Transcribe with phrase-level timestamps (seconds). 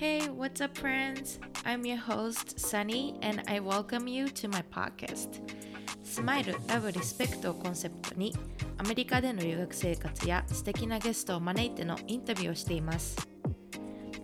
[0.00, 1.38] Hey, what's up, friends?
[1.64, 5.40] I'm your host, Sunny, and I welcome you to my podcast.
[6.02, 8.34] スマイル、ラブ、リスペクトをコンセプトに、
[8.78, 13.16] アメリカでの留学生活や素敵なゲストを招いてのインタビューをしています。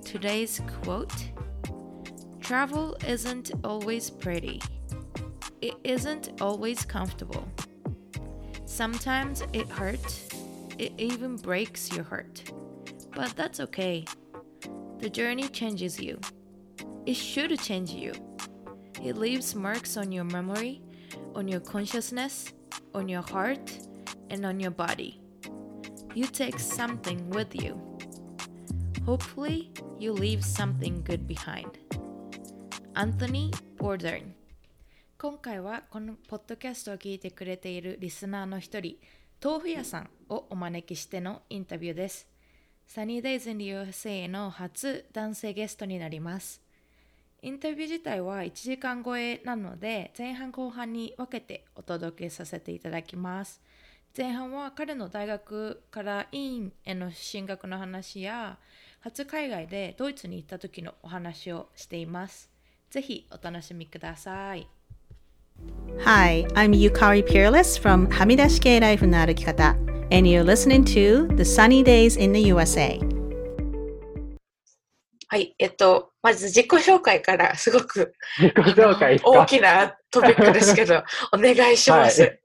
[0.03, 1.09] Today's quote
[2.41, 4.61] Travel isn't always pretty.
[5.61, 7.45] It isn't always comfortable.
[8.67, 10.29] Sometimes it hurts.
[10.79, 12.43] It even breaks your heart.
[13.15, 14.05] But that's okay.
[14.99, 16.21] The journey changes you.
[17.07, 18.13] It should change you.
[19.03, 20.83] It leaves marks on your memory,
[21.35, 22.53] on your consciousness,
[22.95, 23.73] on your heart,
[24.31, 25.21] and on your body.
[26.15, 27.81] You take something with you.
[29.05, 31.79] Hopefully, you leave something good behind.
[32.95, 34.35] Anthony Bourdain
[35.19, 38.97] 今回はこのポッドキャストを聞いてくれているリスナーの一人、
[39.43, 42.29] 豆腐屋さんをお招きしてのインタビューです。
[42.88, 46.62] サニーデイズ in the USA の初男性ゲストになります。
[47.42, 53.62] インタビュー自体は1時間超えなので、前半後半に分けてお届けさせていただきます。
[54.18, 58.58] 前半は彼の大学から院への進学の話や、
[59.02, 62.50] 初海外でドイツに行った時のお話をしています。
[62.90, 64.66] ぜひお楽しみください。
[66.06, 69.76] Hi, I'm Yukari Peerless from はみ出し系ライフの歩き方
[70.12, 73.00] and you're listening to The Sunny Days in the USA
[75.30, 82.22] はい、えっと、まず自己紹介からすごく自己紹介大きなトピックですけど、 お願いします。
[82.22, 82.40] はい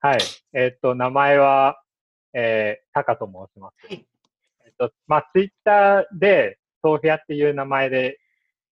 [0.00, 0.18] はい。
[0.52, 1.82] えっと、名前は、
[2.32, 3.86] えー、タカと申します。
[3.86, 4.06] はい
[4.64, 8.20] えっと、まあ、ツイッターで、豆腐屋っていう名前で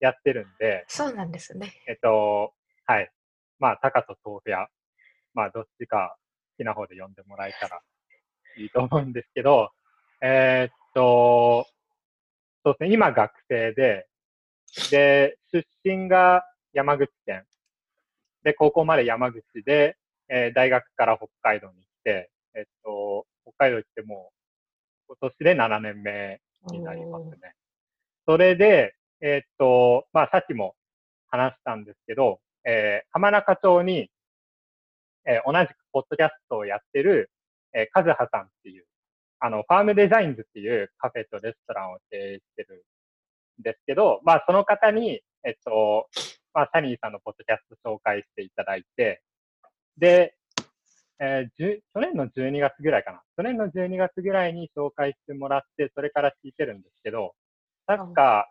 [0.01, 1.73] やってるんで、そうなんですね。
[1.89, 2.55] えっと、
[2.87, 3.11] はい。
[3.59, 4.69] まあ、タカと豆腐屋、
[5.33, 6.17] まあ、どっちか
[6.53, 7.81] 好きな方で呼んでもらえたら
[8.57, 9.71] いいと思うんですけど、
[10.21, 11.67] えーっと、
[12.65, 14.07] そうですね、今学生で、
[14.91, 17.45] で、出身が山口県。
[18.43, 19.97] で、高校まで山口で、
[20.29, 24.31] えー大学から北海道に来て、えっと、北海道来ても
[25.09, 27.55] う、今年で7年目になりますね。
[28.27, 30.75] それで、えーっと、まあ、さっきも
[31.29, 34.11] 話したんですけど、えー浜中町に、
[35.27, 37.31] えー同じくポッドキャストをやってる、
[37.75, 38.87] えー、カズハさんっていう、
[39.41, 42.85] あの、ファームデザインズっていうカフェとレストランを経営してる
[43.61, 46.09] んですけど、まあ、その方に、えっと、
[46.55, 49.23] まあ、サニーさんのポッドキャスト紹介していただいて、
[49.99, 50.35] で、
[51.21, 53.23] えー去年の12月ぐらいかな。
[53.37, 57.35] 去年の12月ぐらいに紹介してもらって、それから聞いてるんですけど、
[57.87, 58.49] 確か、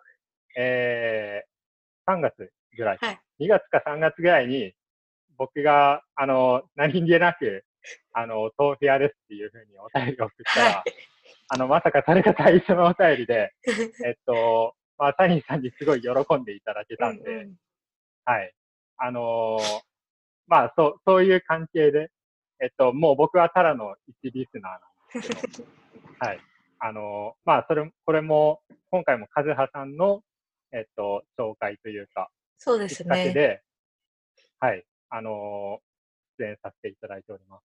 [0.57, 3.19] えー、3月ぐらいか、はい。
[3.41, 4.73] 2月か3月ぐらいに、
[5.37, 7.65] 僕が、あの、何気なく、
[8.13, 10.83] あの、豆腐屋ですっていうふうにお便りを送ったら、は
[11.49, 13.53] あの、まさかそれが最初のお便りで、
[14.05, 17.55] えっと、まあ、サニーさんにすごい喜んでいただけたんで、うんうん
[18.25, 18.53] はい。
[18.97, 19.81] あのー
[20.47, 22.09] まあ、そう、そういう関係で、
[22.61, 25.67] えっと、もう僕はただの一リスナーなんですけど、
[26.19, 26.39] はい。
[26.79, 28.61] あのーまあ、それ、これも、
[28.91, 30.23] 今回もカズハさんの、
[30.71, 33.09] えっと、紹介というか、そうできっすね。
[33.09, 33.61] かけで、
[34.59, 34.85] はい。
[35.09, 35.93] あのー
[36.39, 37.59] 出演させていただいておりま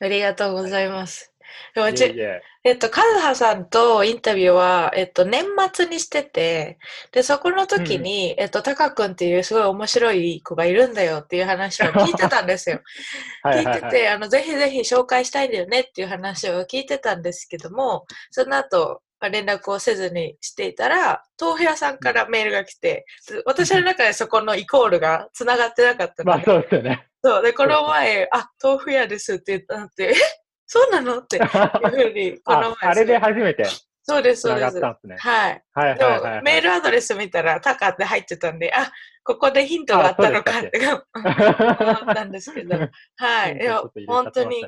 [0.00, 1.32] ありがとうございます。
[1.74, 1.92] でもす。
[1.92, 2.42] いちえいえ。
[2.62, 6.78] えっと、カズハさんとインタビューは、えっと、年末にしてて、
[7.12, 12.80] で、そこの時に、えっと、タカ君っていうすごい面白い子がいるんだよっていう話を聞いてたんですよ。
[13.44, 27.09] 聞いてて、あの、ぜひぜひ紹介したいんだよねっていう話を聞いてたんですけども、その後、まあ連絡をせずにしていたら、豆腐屋さんからメールが来て、で私の中でそこのイコールが繋がってなかったので、まあ、そうですよね。
[27.22, 27.42] そう。
[27.42, 30.14] で、この前、あ、豆腐屋ですって言ったのって、え
[30.66, 31.18] そうなの？
[31.18, 32.90] っていうふうに、 このあ、前。
[32.90, 33.64] あれで初めて
[34.02, 35.26] そうです、そう繋です。
[35.26, 35.64] はい。
[35.72, 36.42] はいはいはいはい。
[36.42, 38.90] メールアドレス見たら、タカって入ってたんで、あ、
[39.22, 42.78] ここでヒントがあったのかって 思ったんですけど、
[43.16, 43.58] はい。
[43.58, 44.64] でも、本当に。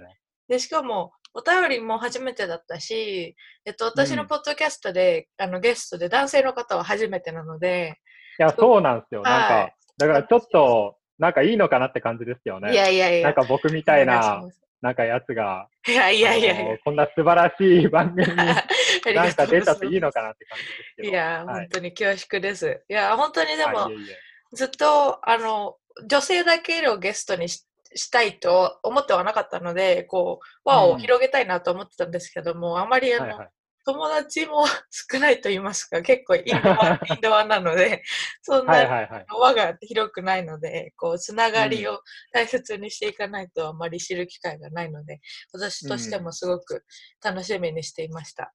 [0.48, 7.98] で、しかも、お便りも初めてだったし、えっと、私のうんポッドキャストで、あの、ゲストで男性の方は初めてなので、
[8.38, 9.22] いや、そうなんですよ。
[9.22, 12.72] なんはか、だからちょっと、なんかいいのかなって感じですよね。
[12.72, 13.28] いやいやいや。
[13.28, 14.42] なんか僕みたいな、
[14.80, 16.78] なんかやつが、いやいやいや。
[16.84, 18.34] こんな素晴らしい番組に
[19.14, 21.08] なんか出たといいのかなって感じですけど。
[21.10, 22.82] いや、はい本当に恐縮です。
[22.88, 24.16] いや、本当にでも、はいいえいえ
[24.54, 25.76] ずっと、あの、
[26.08, 27.64] 女性だけをゲストにし
[27.94, 33.48] したいと思ってはなかったので、こう、輪を広げたいなと思ってたんですけども、あまりあの、はいはい
[33.84, 38.02] 友達も少ないと言いますか、結構インドアインドアなので、
[38.42, 39.26] そんなはいはいはい。
[39.28, 42.00] 輪が広くないので、こう、つながりを
[42.32, 45.20] 大切にしていかないとあまり知る機会がないので、
[45.52, 46.84] 私としてもすごく
[47.22, 48.52] 楽しみにしていました。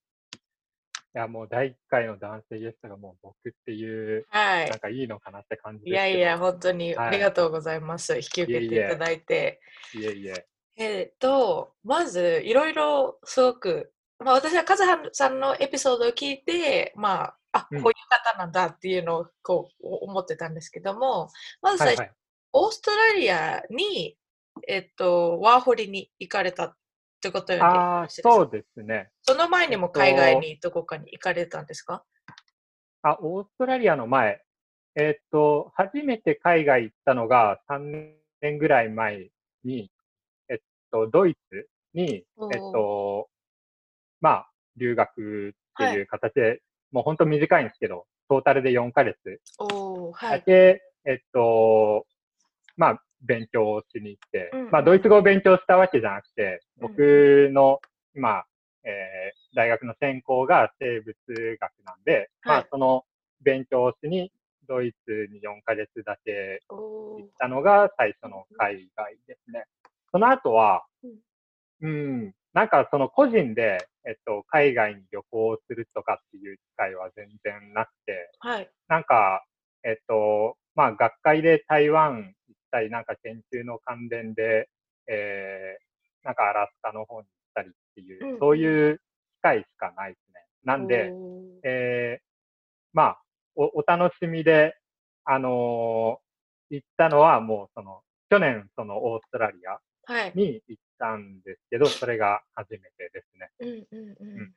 [1.15, 4.79] いや、もう第1回の男性ゲストがもう僕っていう、はいなん。
[4.79, 5.93] かいいのかなって感じですい。
[5.95, 8.15] やいや、本当にはいありがとうございます。
[8.15, 9.59] 引き受けていただいて。
[9.93, 10.47] いえいえ。
[10.79, 21.29] えっと、まず、いろいろすごく、まあ、私はカズハさんのエピソードを聞いて、まあ、あ、うんこういう方なんだっていうのをこう思ってたんですけども、
[21.61, 22.15] まず最初、はいはい。
[22.53, 24.17] オーストラリアに、
[24.67, 26.75] えっと、ワーホリに行かれたっ
[27.21, 27.65] てことよね。
[27.65, 29.11] ああ、そうですね。
[29.21, 32.03] その前にも海外にどこかに行かれたんですか？
[33.03, 34.41] あ、オーストラリアの前、
[34.95, 39.29] えーっと、初めて海外行ったのが3年ぐらい前
[39.63, 39.91] に、
[40.49, 40.57] えっ
[40.91, 43.29] と、ドイツに、えっと、
[44.21, 46.01] まあ、留学ってい。
[46.01, 46.61] う形で、
[46.91, 49.41] もう本当短いんですけど、トータルで4ヶ月。
[49.59, 50.39] おー、はい。
[50.39, 52.05] だけ、えっと、
[52.75, 56.87] まあ、勉強しに行って、うんうんまあ、ドイツ語を勉強したわけじゃなくて、うん。
[56.89, 57.79] 僕の、
[58.15, 58.45] 今、
[58.83, 61.15] えー大学の専攻が生物
[61.59, 62.61] 学なんで、まはい。
[62.63, 63.05] あ、その
[63.41, 64.31] 勉強をしに、
[64.67, 69.65] ドイツに4ヶ月だけ行ったのが最初の海外ですね。
[70.11, 70.85] その後は、
[71.81, 78.67] うん、なんかその個人で、えっと、海外に旅行するとかっていう機会は全然なくて、はい。
[78.87, 79.43] なんか、
[79.83, 84.69] えっと、まあ、学会で台湾行ったり、なんか研究の関連で、
[85.07, 89.01] えー、なんかアラスカの方に行ったりっていう、うんうんそういう機
[89.43, 90.41] 会しかないですね。
[90.63, 91.13] なんで、
[91.63, 92.23] えー、
[92.91, 93.21] まあ、
[93.55, 94.75] お、お楽しみで、
[95.25, 98.01] あのー行ったのはもうその、
[98.31, 99.77] 去年そのオーストラリア
[100.11, 100.31] はい。
[100.33, 103.51] に行ったんですけど、それが初めてですね。
[103.59, 104.53] うんうんうんうん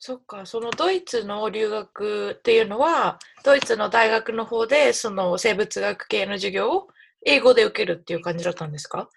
[0.00, 6.88] そっか、そのドイツの留学っていうのは、ドイツの大学の方で、その生物学系の授業を
[7.26, 9.08] 英語で受けるっていう感じだったんですか？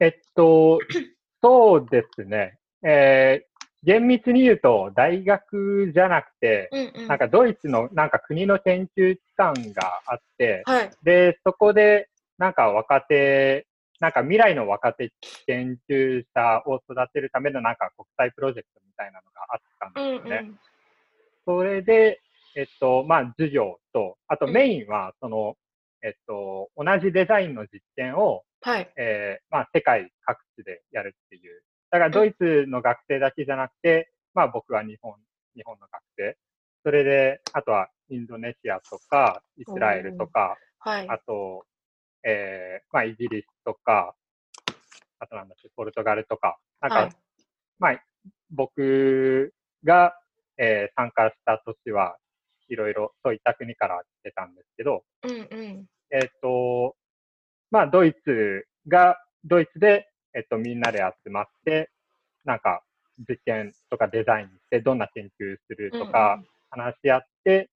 [0.00, 0.80] えっと、
[1.42, 2.58] そうですね。
[2.82, 3.50] えー
[3.82, 7.08] 厳密に言うと、大学じゃなくて、うんうん。
[7.08, 10.90] なんかドイツのなんか国の研究機関があって、はい。
[11.02, 13.66] で、そこでなんか若手、
[14.00, 15.12] なんか未来の若手
[15.46, 20.48] 研究者を育てるためのなんか国際プロジェクトみたいなのがあったんうんですよね。
[20.48, 20.60] うん。
[21.44, 22.20] それで、
[22.56, 25.56] えっと、まあ、授業と、あとうんメインは、その、
[26.02, 28.90] えっと、同じデザインの実験を、はい。
[28.96, 31.62] えーまあ、世界各地でやるっていう。
[31.90, 35.14] だから、ドイツの学生だけじゃなくて、まあ、僕は日本、
[35.54, 36.36] 日本の学生。
[36.84, 41.08] それで、あとはインドネシアとか、イスラエルとか、はい。
[41.08, 41.66] あと、
[42.22, 44.14] えーまあ、イギリスとか、
[45.18, 47.10] あとなんだっけ、ポルトガルとか、なんか、はい。
[47.78, 48.04] まあ、
[48.50, 49.52] 僕
[49.84, 50.14] が、
[50.58, 52.18] えー参加した年は
[52.68, 55.86] いろいろそういった国から来てたんですけど、うんうん。
[56.10, 56.96] えっ、と、
[57.70, 61.90] まあ、ドイツが、ドイツで、えっ、と、みんなで集まって、
[62.44, 62.82] なんか、
[63.28, 67.70] 実験とかデザインして、どんな研究するとか、話し合って、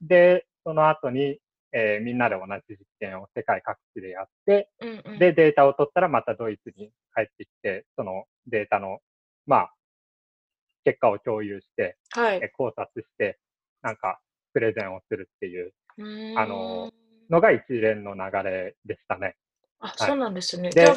[0.00, 1.38] で、その後に、
[1.72, 5.12] えーみんなで同じ実験を世界各地でやって、うんうん。
[5.12, 8.98] うん、で、データを取ったらまたドイツに帰ってきて、そのデータの、
[9.46, 9.74] まあ、
[10.84, 12.40] 結果を共有して、はい。
[12.42, 13.38] え考察して、
[13.82, 14.20] なんか、
[14.52, 16.90] プレゼンをするっていううあの
[17.30, 19.36] のが一連の流れでしたね。
[19.80, 20.70] あ、そうなんですね。
[20.70, 20.94] では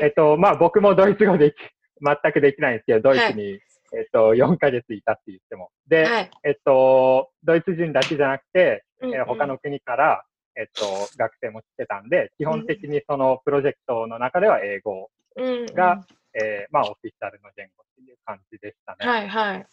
[0.00, 0.02] い。
[0.02, 1.54] えっと、まあ僕もドイツ語でき、
[2.00, 3.60] 全くできないんですけど、ドイツに、
[3.96, 5.70] えっと、4ヶ月いたって言っても。
[5.86, 6.30] で、はい。
[6.42, 10.24] えっと、ドイツ人だけじゃなくて、えー他の国から、
[10.56, 10.84] えっと、
[11.18, 19.08] 学生も来てたんで、基本的にそのプロジェクトの中では英語、うんうんがえーまあオフィシャルの言語っていう感じでしたね。
[19.10, 19.66] はいはい。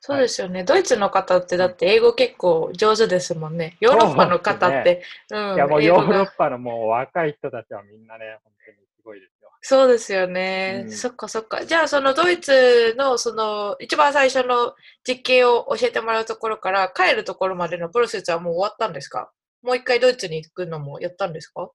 [0.00, 0.64] そうですよね。
[0.64, 3.76] ドイツの方ってだって英語結構上手ですもんね。
[3.80, 5.02] ヨーロッパの方って。
[5.30, 5.54] うん。
[5.54, 9.50] いやもうヨーロッパのもう若い人たちはみんなね、本当にすごいですよ。
[9.62, 10.82] そうですよね。
[10.84, 11.64] うんそっかそっか。
[11.66, 14.74] じゃあそのドイツのその一番最初の
[15.06, 19.32] 実験を教えてもらうところから帰るところまでのプロセスはもう終わったんですか？
[19.62, 21.70] もう一回ドイツに行くのもやったんですか？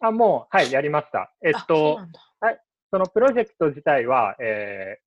[0.00, 1.32] あ、もう、はい、やりました。
[1.42, 2.20] えっとな、んだ。
[2.90, 5.06] そのプロジェクト自体は、えー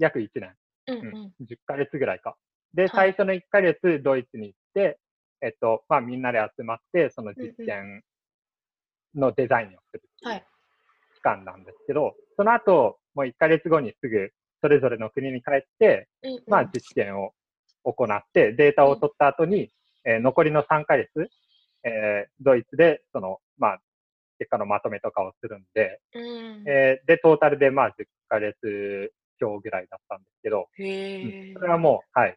[0.00, 0.54] 約1年、
[0.86, 1.00] うんう
[1.40, 1.44] うん。
[1.44, 2.36] 10ヶ月ぐらいか。
[2.72, 5.00] で、はい最初の1ヶ月、ドイツに行って、
[5.42, 8.04] えっと、まあ、みんなで集まって、その実験
[9.14, 10.02] のデザインをする
[11.14, 16.42] 期間なんですけど、その後、もう1ヶ月後にすぐ、それぞれの国に帰って、うんうん。
[16.46, 17.32] まあ、実験を
[17.84, 19.70] 行って、データを取った後に、
[20.04, 21.10] えー残りの3ヶ月、
[21.84, 23.78] えードイツで、その、まあ、
[24.38, 26.64] 結果のまとめとかをするんで、うん。
[26.68, 30.68] えーで、トータルでまあ10ヶ月強ぐらいだったんですけど。
[30.78, 31.54] うん。
[31.54, 32.36] それはもう、はい、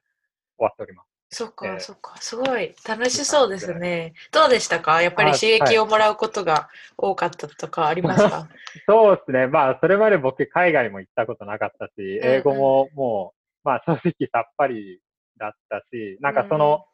[0.58, 1.11] 終わっております。
[1.34, 2.18] そっか、えーそっか。
[2.18, 4.14] すごい楽しそうですね。
[4.32, 5.02] どうでしたか？
[5.02, 8.50] やっぱりあ刺激をもらうことが多かったとかありますか？
[8.88, 9.48] そうですね。
[9.48, 13.34] まあ、それまで僕、海外も行ったことなかったし、英語もも
[13.64, 15.00] まあ正直さっぱり
[15.38, 16.86] だったし、なんかその、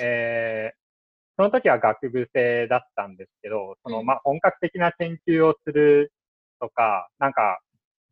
[0.00, 0.76] えー
[1.38, 4.06] その時は学部生だったんですけど、その、うん。
[4.06, 6.10] まあ本格的な研究をする
[6.60, 7.60] とか、なんか、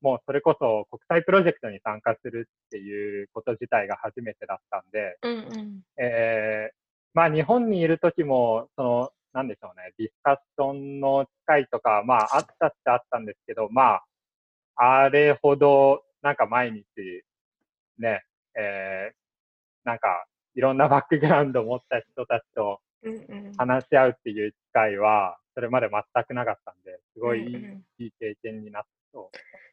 [0.04, 5.80] もうそれこそ国際プロジェクトに参加するっていうこと自体が初めてだったんで、うんうん。
[5.96, 6.74] えー
[7.14, 14.00] まあ日本にいる時も、その、なんでしょうね、ディスカッションの機会とか、まああったっちゃあったんですけど、ま
[14.74, 16.84] あ、あれほど、なんか毎日、
[17.98, 18.24] ね、
[18.58, 19.14] えー
[19.84, 22.80] なんか、いろんなバックグラウンドを持った人たちと。
[23.58, 28.82] 話し合うっていう機会は、それまで全くなかったんで、すごいいい,、経験になっ。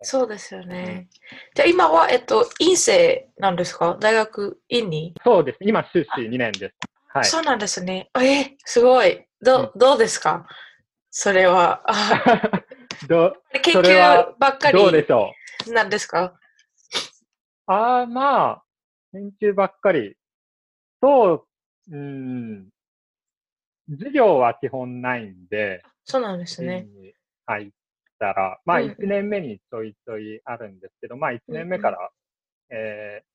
[0.04, 1.08] そうですよね。
[1.56, 3.98] じゃあ今は、えっと、院生なんですか？
[4.00, 5.58] 大学院に、そうです。
[5.62, 6.76] 今、修士2年です。
[7.10, 7.26] はい。
[7.26, 8.10] そうなんですね。
[8.20, 9.26] え、すごい。
[9.42, 10.48] どうどうですか？
[11.12, 11.84] それは。
[13.64, 15.32] 研究ばっかどうでりしょ
[15.68, 15.74] う？
[15.74, 16.40] なんですか？
[17.68, 18.64] ああ、まあ、
[19.12, 20.16] 研究ばっかり。
[21.02, 21.48] そう、
[21.92, 22.70] うん。
[23.90, 26.88] 授業は基本ないんで、そうなんですね。
[26.88, 27.14] 院に
[27.46, 27.72] 入っ
[28.22, 28.86] たら、まあうん。
[28.86, 32.10] うん1年目にちょいちょいあるんですけど、まあ1年目から、
[32.70, 33.32] えー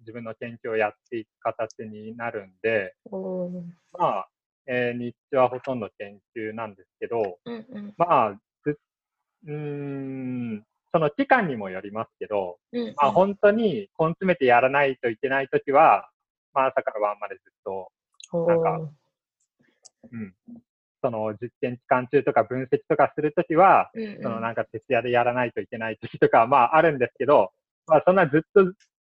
[0.00, 2.94] 自分の研究をやっていく形になるんで、
[3.96, 4.28] まあ、
[4.66, 7.94] えー日中はほとんど研究なんですけど、うんうん。
[7.96, 8.78] まあ、ず
[9.46, 12.94] うーん、その期間にもよりますけど、うんうん。
[12.96, 16.10] まあ本当に根詰めてやらないといけないときは、
[16.52, 17.90] まあ朝から晩までずっと、
[18.32, 20.08] おなんかー。
[20.12, 20.34] うん、
[21.04, 27.52] その実験期間中とか分析とかするときは、うんうんそのなんか徹夜でやらないといけないときとか、 まああるんですけど、
[27.86, 28.64] まあそんなずっと、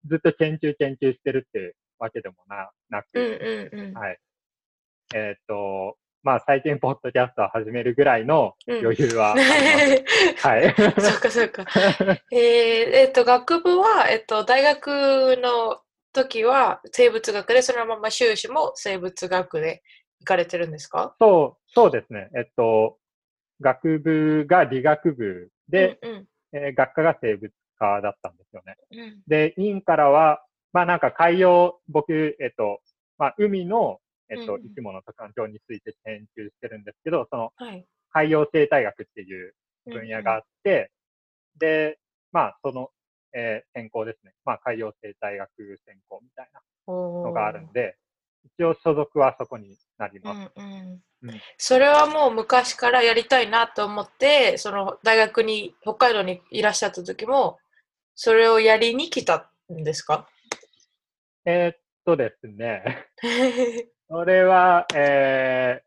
[0.07, 4.19] ずっと研究研究してるってわけでもななく、うんうんうんはい。
[5.15, 9.49] えーっと、まあ最近ポッドキャストを始めるぐらいのうん余裕はありま
[10.41, 10.41] す。
[10.49, 10.75] はい。
[10.99, 11.67] そうかそうか。
[12.33, 15.83] えーえっと、学部は、えっと、大学の
[16.15, 19.83] 時は生物学で、そのまま修士も生物学で
[20.25, 21.15] 行かれてるんですか？
[21.21, 22.31] そう、そうですね。
[22.35, 22.99] えっと、
[23.61, 28.77] 学部が理学部で、うんうんえー学科が生物科だったんですよね。
[28.93, 32.81] うんで、院からは、まあなんか海洋、僕、えっと、
[33.19, 34.01] まあ海の、
[34.31, 37.85] えっと、うん生き物と環境について研究してるんですけど、そのはい。
[38.11, 39.55] 海洋生態学っていう
[39.87, 40.91] 分野があって、
[41.59, 41.99] で、
[42.33, 42.91] まあその、
[43.35, 44.33] えー専攻ですね。
[44.45, 45.51] まあ海洋生態学
[45.85, 47.97] 専攻みたいなののがあるんで、
[48.45, 50.51] 一応所属はそこになります。
[50.57, 51.29] うんうん。
[51.31, 51.41] うん。
[51.59, 57.59] それはもう昔からやりたいなと思って、その大学に、北海道にいらっしゃった時も、
[58.15, 60.29] それをやりに来たんですか？
[61.47, 63.07] えーっとですね、
[64.09, 65.85] それは、えー、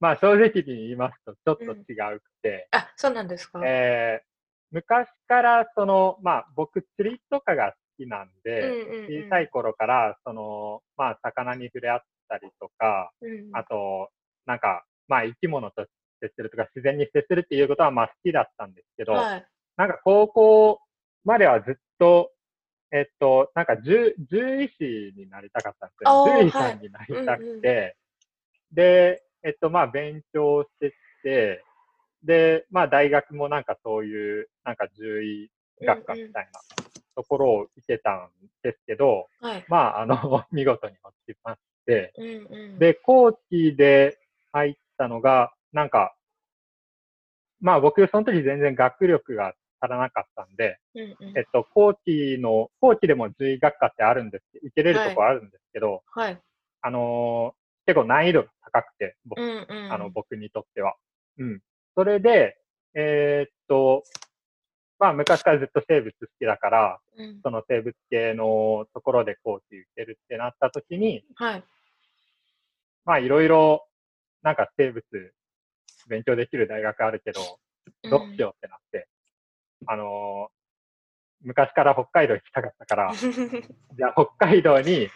[0.00, 3.60] まあ正直に言いますとちょっと違うくて、あ、そうなんですか？
[3.64, 4.26] えー、
[4.72, 9.24] 昔からその、まあ僕釣りとかが好きなんうんで、うんうん。
[9.24, 14.10] 小さい頃から、その、まあ魚に触れ合ったりとか、うんあと、
[14.46, 15.86] なんか、まあ生き物と
[16.20, 19.46] 接するとか自然に接するっていうことはまあ好きだったんですけど、はい。
[19.76, 20.80] なんか高校
[21.24, 22.30] まではずっと、
[22.92, 26.24] えっと、なんか獣獣医師になりたかったんですよ。
[26.24, 27.96] 獣医さんになりたくて、
[28.72, 30.90] で、えっと、まあ勉強してっ
[31.22, 31.64] て、
[32.24, 36.60] で、まあ大学もなんかそういう、なんか獣医学科みたいな
[37.20, 38.30] ところを受けたん
[38.62, 39.64] ですけど、はい。
[39.68, 40.16] まああの、
[40.50, 44.18] 見事に落ちまして、うんうん、で、後期で
[44.52, 46.14] 入ったのが、なんか、
[47.60, 56.40] まあ僕その時全然学力が足らなかったんで、うんうんえっと、後期の、後期でも獣医学科ってあるんです受けれるとこあるんですけど、はい。
[56.80, 60.94] あのー結構難易度が高くて、僕うんうん、あの、僕にとっては。
[61.38, 61.60] うん。
[61.96, 62.56] それで、
[62.94, 64.04] えーっと、
[65.00, 71.64] まあ昔からずっと生物好きだから、うん、その生物系のところで後期受けるってなった時に、はい。
[73.06, 73.86] まあいろいろ、
[74.42, 75.02] なんか生物
[76.06, 77.40] 勉強できる大学あるけど、
[78.10, 79.08] どうしようってなって、
[79.86, 80.60] あのー
[81.42, 85.08] 昔から北海道行きたかったから、 じゃあ北海道に、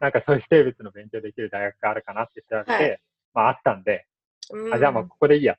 [0.00, 3.00] なんかそういう生物の勉強できる大学があるかなって調べて、はい。
[3.34, 4.06] まああったんで、
[4.50, 4.72] うん。
[4.72, 5.52] あ、じゃあもうここでいいや。
[5.52, 5.56] っ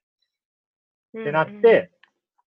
[1.13, 1.91] うんてなって、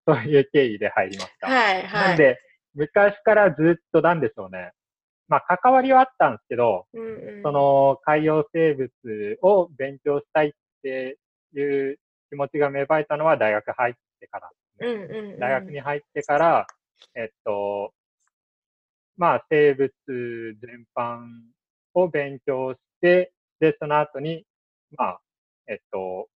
[0.06, 1.48] そういう経緯で入りました。
[1.48, 2.08] はいはい。
[2.08, 2.38] なんで、
[2.74, 4.72] 昔からずっとなんでしょうね。
[5.28, 8.90] まあ関わりはあったんですけど、うんうん、その海洋生物
[9.42, 11.18] を勉強したいって
[11.54, 11.98] いう
[12.30, 14.54] 気持ちが芽生えたのは大学入ってからね。
[14.80, 16.66] うんうんうん、大学に入ってから、
[17.14, 17.92] えっと、
[19.16, 19.90] まあ生物
[20.60, 21.26] 全般
[21.94, 24.44] を勉強して、で、その後に、
[24.96, 25.20] まあ、
[25.66, 26.28] えっと、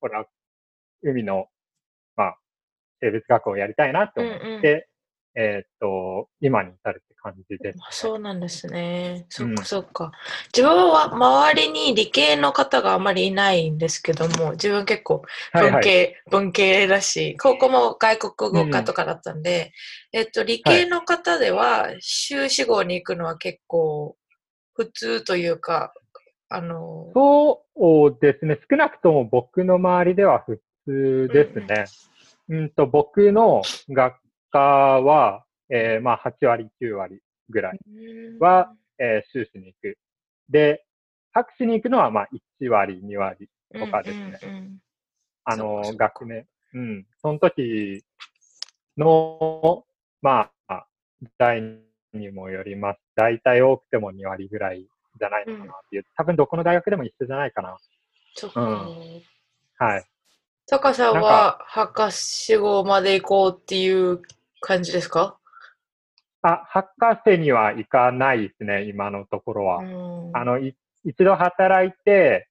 [0.00, 0.26] これは
[1.02, 1.48] 海の、まあ、
[3.02, 4.84] 生物学をやりたいなって思って、うんうん
[5.34, 7.84] えーっと、今に至るって感じです、ね。
[7.90, 9.24] そうなんですね。
[9.30, 10.12] そっうんかそっか。
[10.54, 15.72] 自分は周りに理系の方があまりいないんですけども、自分結構はいはい。
[15.72, 19.72] 文系、文系だし、高校も外国語科とかだったんで、
[20.12, 24.16] えっと、理系の方では修士号に行くのは結構
[24.74, 25.94] 普通というか、
[26.50, 27.64] あの、そ
[28.08, 28.58] うですね。
[28.70, 31.86] 少なくとも僕の周りでは普通ですね。
[32.48, 34.16] うんと、僕の学
[34.50, 37.78] 科は、えーまあ、8割、9割ぐらい、
[38.38, 39.98] はえー修士に行く。
[40.48, 40.84] で、
[41.32, 42.28] 博士に行くのは、まあ、
[42.60, 44.38] 1割、2割とかですね。
[44.42, 44.78] うんうんうん
[45.44, 46.46] あの学年。
[46.74, 47.06] うん。
[47.20, 48.04] その時
[48.96, 49.84] の、
[50.20, 50.86] まあ、
[51.38, 51.62] 代
[52.12, 53.00] にもよります。
[53.16, 54.86] 大体多くても2割ぐらい
[55.18, 56.04] じゃないのかなっていう。
[56.16, 57.76] 多分どこの大学でも一緒じゃないかな。
[58.34, 58.62] そっか。
[58.62, 59.22] うん
[59.78, 60.04] はい。
[60.68, 64.22] タカさんは博士号まで行こうっていう
[64.60, 65.36] 感じですか？
[66.42, 66.88] あ、博
[67.26, 69.78] 士には行かないですね、今のところは。
[69.78, 72.48] うんあの、い一度働いて、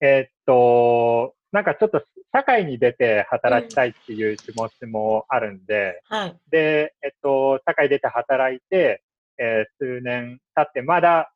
[0.00, 2.02] えーっと、なんかちょっと
[2.32, 6.36] 社会に出て働きたいっていう気持ちもあるんで、はい。
[6.50, 9.02] で、えっと、社会出て働いて、
[9.38, 11.32] えー数年経って、まだ、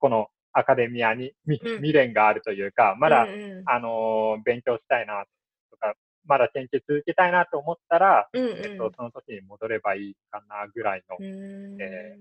[0.00, 3.62] このアカデミアに未練があるというか、まだ、うんうん。
[3.66, 5.24] あのー勉強したいな
[5.70, 5.94] とか、
[6.26, 8.58] まだ研究続けたいなと思ったら、うんうん。
[8.58, 11.80] えっと、その時に戻ればいいかなぐらいのうん。
[11.80, 12.16] え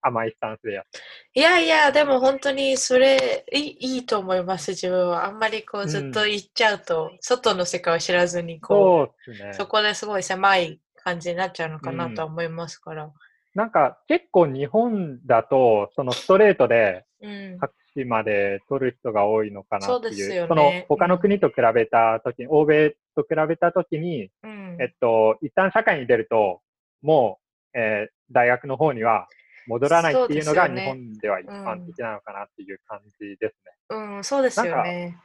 [0.00, 1.00] 甘いスタンスでやって。
[1.34, 5.26] いやいや、でも本当にそれいいいいと思います、自分は。
[5.26, 9.50] あんまりこうずっと行っちゃうと、外の世界を知らずにこそうね。
[9.50, 9.54] う、。
[9.54, 13.10] そこですごい狭い感じになっちゃうのかなとは思いますから。
[13.54, 17.58] なんか結構日本だと、そのストレートでうん。
[17.58, 26.60] 博士まで取る人が多いのかなそうっていう、ですよねその他の国と比べたときに、欧米と比べたときに、うんえっと、一旦社会に出ると、
[27.02, 27.38] も
[27.74, 29.26] う、えー大学の方には
[29.66, 33.96] 戻らないっていうのが日本では一般的なのかなっていう感じですね。
[34.16, 35.18] うん、そうですよね。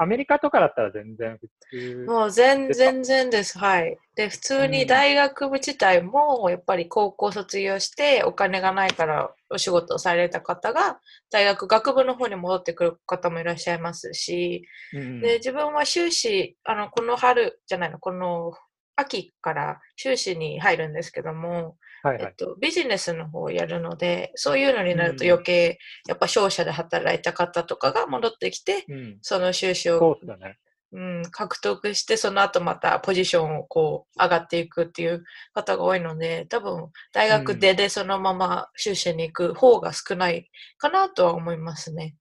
[0.00, 2.04] アメリカとかだったら全然普通。
[2.06, 3.58] もう全全然です。
[3.58, 3.98] はい。
[4.14, 11.00] で、普通に大学部自体も、やっぱり高校卒業してお金がないからお仕事をされた方が、
[11.32, 18.52] 大学学部の方に戻ってくる方もいらっしゃいますし、うんで、自分は修士、あの、この春じゃないの、この
[18.94, 22.24] 秋から修士に入るんですけども、はいはい。
[22.26, 30.58] えっと、ビジネスの方をやるので、そういうのになるとうん余計、やっぱ商社で働いた方とかが戻ってきて、うん、その修士そうをね。
[30.90, 42.14] うん、獲得して、その後またポジションをこう上がっていくっていう方が多いので、多分大学出でそのまま修士に行く方が少ないかなとは思いますね。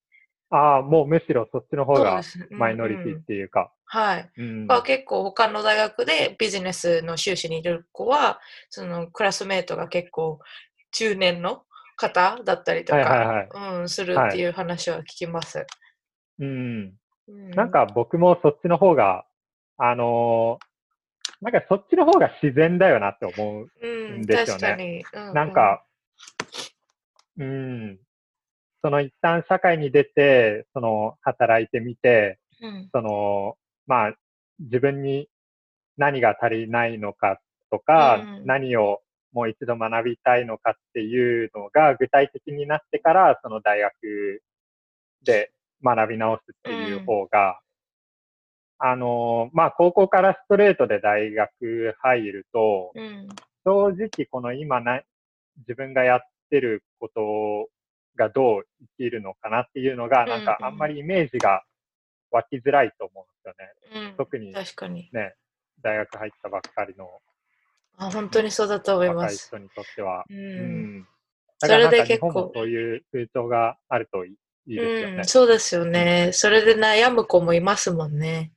[0.49, 3.71] ああ、もうむしろそっちの方がマイノリティっていうか。
[3.85, 4.29] はい。
[4.37, 10.39] うんまあ、結構他の大学でビジネスの修士にいる子は、そのクラスメートが結構
[10.91, 11.63] 中年の
[11.97, 15.65] 方だったりとか、はいはいうん、するっていう話は聞きます。
[16.39, 16.47] うん。
[16.47, 19.25] うんなんか僕もそっちの方が、
[19.77, 20.67] あのー
[21.41, 23.69] なんかそっちの方が自然だよなって思う。
[23.81, 25.29] うん、ですよね確かに。
[25.29, 25.83] うなん、か、
[27.37, 27.99] うん。
[28.83, 32.89] その一旦社会に出て、その働いてみて、うん。
[32.91, 34.13] その、まあ、
[34.59, 35.27] 自分に
[35.97, 37.39] 何が足りないのか
[37.71, 39.01] とか、うん何を
[39.33, 44.41] もう一度学びたいのかっていうのが具体的になってから、その大学
[45.23, 45.51] で
[45.83, 47.59] 学び直すっていう方が、
[48.79, 53.27] あの、まあ、高校からストレートで大学入ると、うん。
[53.65, 55.01] 正直この今な、
[55.59, 57.69] 自分がやってること
[58.17, 61.63] がどう生きるのかなっていうのが、なんかあんまりイメージが
[62.31, 63.53] 湧きづらいと思うんで
[63.89, 64.09] すよね。
[64.09, 65.09] うん、特に確かに。
[65.13, 65.35] ね、
[65.81, 67.09] 大学入ったばっかりの
[67.97, 69.51] あ本当にそうだと思います。
[69.51, 70.25] 若い人にとっては。
[70.29, 71.07] ううんん。
[71.59, 74.35] それで結構、そういう風潮があるといい
[74.67, 75.17] いいですよね。
[75.17, 76.29] うん、そうですよね。
[76.33, 78.51] それで悩む子もいますもんね。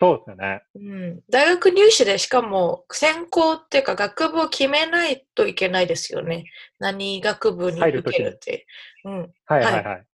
[0.00, 0.62] そうですよね。
[0.74, 6.44] うん、大学入試でしかも専攻っていうか学部を決めないといけないですよね。
[6.78, 8.66] 何学部に受入けるって。
[9.04, 10.06] うん、はいはいはい。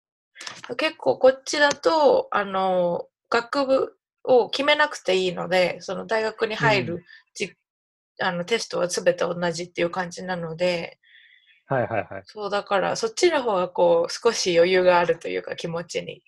[0.76, 7.54] 結構こっちだと、あの、学部を決めなくていいので、その大学に入るじ、
[8.20, 10.98] あのテストは全て同じっていう感じなので、
[11.66, 12.22] はいはいはい。
[12.24, 16.22] そうだからそっちの方がこう少し余裕があるというか気持ちに。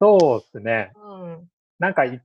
[0.00, 0.92] そうですね。
[0.96, 1.48] うん。
[1.78, 2.20] なんかい、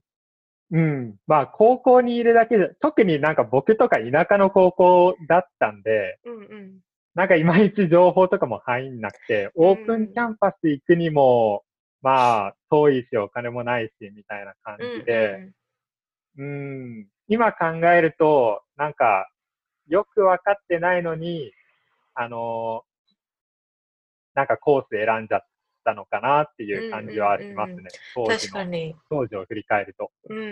[0.70, 1.16] うん。
[1.26, 6.78] まあ、高校にいるだけで、特になんか僕とか田舎の高校だったんで、うんうん。
[7.14, 11.64] なんかいまいち情報とかも入んなくて、オープンキャンパス行くにも、
[12.02, 15.50] まあ、遠いしお金もないし、みたいな感うんじで、
[16.36, 19.28] うん、今考えると、なんか、
[19.88, 21.50] よくわかってないのに、
[22.14, 22.82] あの、
[24.34, 25.47] なんかコース選んじゃっ
[25.88, 27.88] たのかなっていう感じはしますね。
[28.14, 28.94] 当時の、確かに。
[29.08, 30.10] 当時を振り返ると。
[30.28, 30.42] うんう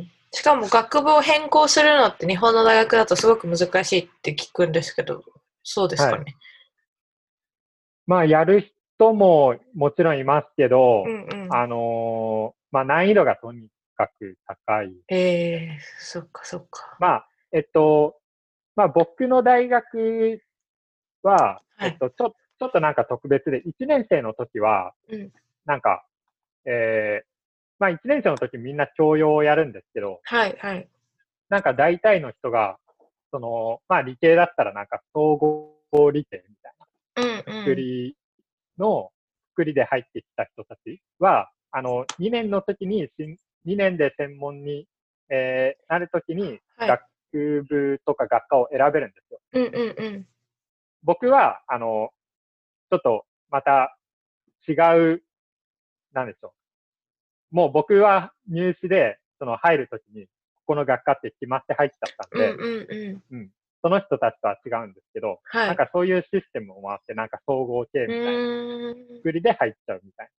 [0.00, 0.10] ん。
[0.32, 5.22] しかも学部を変更するのって日本の大学だとすごく難しいって聞くんですけど、
[5.62, 6.36] そうですかね。
[8.06, 8.60] まあ、やる
[8.96, 11.54] 人ももちろんいますけど、うんうん。
[11.54, 14.94] あのーまあ、難易度がとにかく高い。
[15.08, 16.96] ええそっかそっか。
[16.98, 18.16] まあ、えっと、
[18.76, 20.40] まあ、僕の大学
[21.22, 25.32] は、はいえっと、ちょ、ちょっとなんか特別で、1年生の時は、うん
[25.66, 26.02] なんか、
[26.64, 27.26] えー
[27.78, 30.88] まあ、1年生の時みんな教養をやるんですけど、はいはい。
[31.50, 32.78] なんか大体の人が、
[33.30, 37.50] その、まあ、理系だったらなんか総合理系みたいな。
[37.50, 37.64] うんうん。
[37.64, 38.16] 作り
[38.78, 39.10] の、
[39.50, 43.36] 作りで入ってきた人たちは、あの、2年の時に、2
[43.76, 44.86] 年で専門に、
[45.30, 46.98] えーなる時に、はい
[47.30, 49.40] 学部とか学科を選べるんですよ。
[49.52, 50.26] うんうんうん。
[51.02, 52.08] 僕は、あの、
[52.90, 53.96] ちょっと、また、
[54.68, 55.22] 違う、
[56.12, 56.54] なんでしょ
[57.52, 57.54] う。
[57.54, 60.30] もう僕は入試で、その入る時に、こ
[60.68, 63.50] この学科って決まって入っちゃったんで、うんうんうん。
[63.80, 65.66] その人たちとは違うんですけど、はい。
[65.68, 69.16] なんかそういうシステムもあって、なんか総合系うみたいな。
[69.18, 70.30] 作りで入っちゃうみたい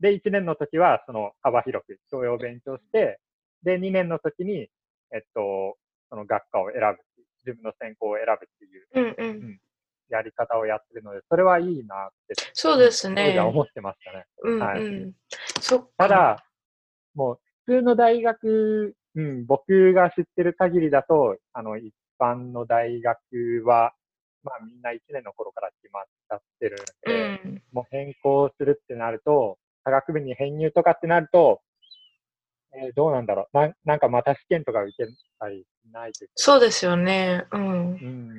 [0.00, 0.10] な。
[0.10, 3.20] で、1年の時は、その幅広く教養を勉強して、
[3.62, 4.68] で、2年の時に、
[5.12, 5.76] えっと、
[6.10, 6.98] その学科を選ぶ
[7.44, 9.60] 自分の専攻を選ぶっていううんうん。
[10.08, 13.38] やり方をやってるので、それはいいなって、そうですね。
[13.40, 14.26] 思ってましたね。
[14.42, 15.12] うんはいうん。
[15.60, 15.88] そっか。
[15.98, 16.44] ただ、
[17.14, 23.18] もう、普通の大学、うん、僕が知ってる限りだと、あの、一般の大学
[23.64, 23.94] は、
[24.42, 27.62] まあみんな1年の頃から決まっちゃってるんうで、ん。
[27.72, 31.62] もう変更するってなると、科学部に編入とかってなると、
[32.76, 33.72] えーどうなんだろうな。
[33.84, 35.04] なんかまた試験とか受け
[35.38, 37.46] たりしないといけそうですよね。
[37.52, 37.92] うん。
[37.92, 38.02] ない。
[38.02, 38.34] うん。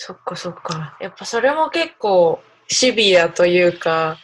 [0.00, 0.96] そっかそっか。
[1.00, 4.16] やっぱそれも結構シビアというか、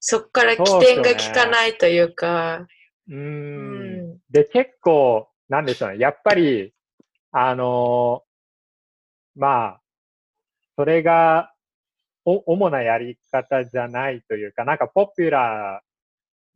[0.00, 2.66] そっから起点が効かないというか、
[3.06, 3.14] うー。
[3.14, 4.18] うんん。
[4.30, 5.98] で、結構、なんでしょうね。
[5.98, 6.72] やっぱり、
[7.30, 9.80] あのーまあ、
[10.76, 11.52] それが、
[12.24, 15.82] お、主なやり方じゃないというか、なんかポピュラ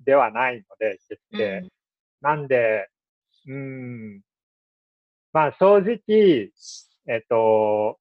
[0.00, 1.68] ーではないので、決して。
[2.22, 2.88] なんで、
[3.46, 3.54] うー
[4.16, 4.22] ん。
[5.34, 6.50] まあ正直、
[7.06, 7.98] えっと、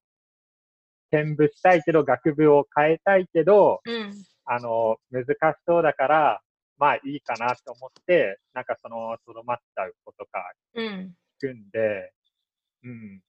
[1.12, 3.94] 転部したいけど、学部を変えたいけど、うん。
[3.94, 4.24] うん。
[4.46, 6.40] あの、難しそうだから、
[6.78, 11.14] まあいいかなと思って、なんかその、とどまっちゃう子とかうん。
[11.40, 12.12] 聞くんで、
[12.84, 13.20] うん。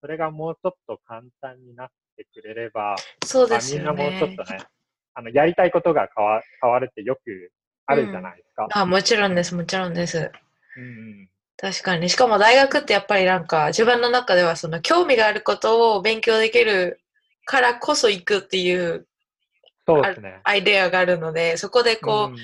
[0.00, 3.88] それがもうちょっと簡単になってくれれば、そうまあですよね。
[3.90, 4.58] みんなもうちょっとね、
[5.14, 7.52] あの、やりたいことが変わ変わるってよく
[7.86, 8.68] あるじゃないですか。
[8.70, 10.30] あ、もちろんです、もちろんです。
[10.76, 11.28] うん。
[11.56, 12.08] 確かに。
[12.10, 17.00] しかも大学ってやっぱりなんか自分の中ではその興味があることを勉強できる
[17.46, 19.06] からこそ行くっていう
[19.86, 20.40] そうですね。
[20.44, 22.36] アイデアがあるので、そこでこう、うん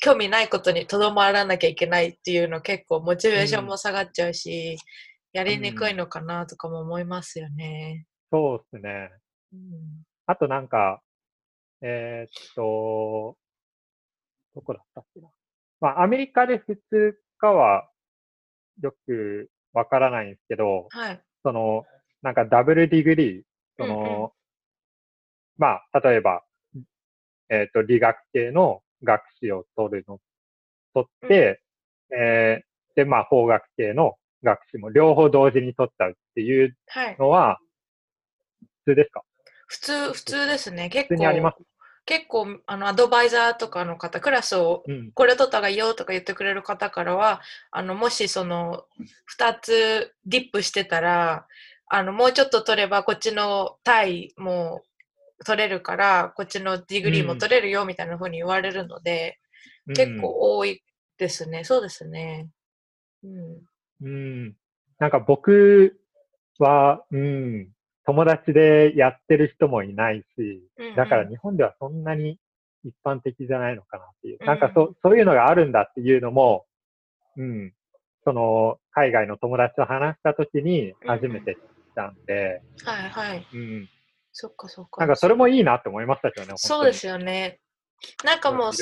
[0.00, 4.78] 興味ないことにとどまらなきゃいけないっていうの結構モチベーションも下がっちゃうし、
[5.32, 8.06] やりにくいのかなとかも思いますよね。
[8.30, 9.10] そうですね。
[9.52, 9.60] うん。
[10.26, 11.00] あとなんか、
[11.82, 13.36] えーっと、
[14.54, 15.28] どこだったっけな。
[15.80, 17.88] まあ、アメリカで普通かは
[18.80, 21.20] よくわからないんですけど、はい。
[21.42, 21.84] その、
[22.22, 23.42] なんかダブルディグリー、
[23.78, 24.30] その、うんうん
[25.56, 26.44] まあ、例えば、
[27.48, 30.20] えーっと、理学系の学士を取るの、
[30.94, 31.62] 取って、
[32.16, 37.16] えーで、まあ、法学系の学士も両方同時に取っちゃうっていうはい。
[37.18, 37.58] のは、
[38.84, 39.22] 普通ですか？
[39.66, 40.88] 普通、普通ですね。
[40.88, 41.66] 結普通にありま構す、
[42.06, 45.12] 結構、あの、アドバイザーとかの方、クラスをうん。
[45.12, 48.84] これ取った方がいいよとか言ってくれる方からは、あの、もしその、
[49.26, 51.46] 二つディップしてたら、
[51.90, 54.82] あの、もうちょっと取れば、こっちの単位も
[55.44, 59.38] 取れるから、こっちの degree も取れるよみたいな風に言われるので、
[59.94, 60.82] 結構多い
[61.16, 61.64] ですね。
[61.64, 62.48] そうですね。
[63.24, 63.62] うん。
[64.02, 64.56] うん。
[64.98, 65.98] なんか僕
[66.58, 67.68] は、うん、
[68.04, 72.38] 友達でやってる人もいないし、うんうんだから日本ではそんなに
[72.84, 74.38] 一般的じゃないのかなっていう。
[74.40, 76.66] うんなんかそそういうのがあるんだっていうのも、
[77.36, 77.72] うん、
[78.24, 81.60] その海外の友達と話したときに初めて知っ
[81.98, 83.46] たんで、はいはい。
[83.52, 83.88] うん。
[84.32, 85.00] そっかそっか。
[85.00, 86.52] なんかそれもいいなって思いましたけどね。
[86.56, 87.58] そうですよね。
[88.24, 88.72] なんかもう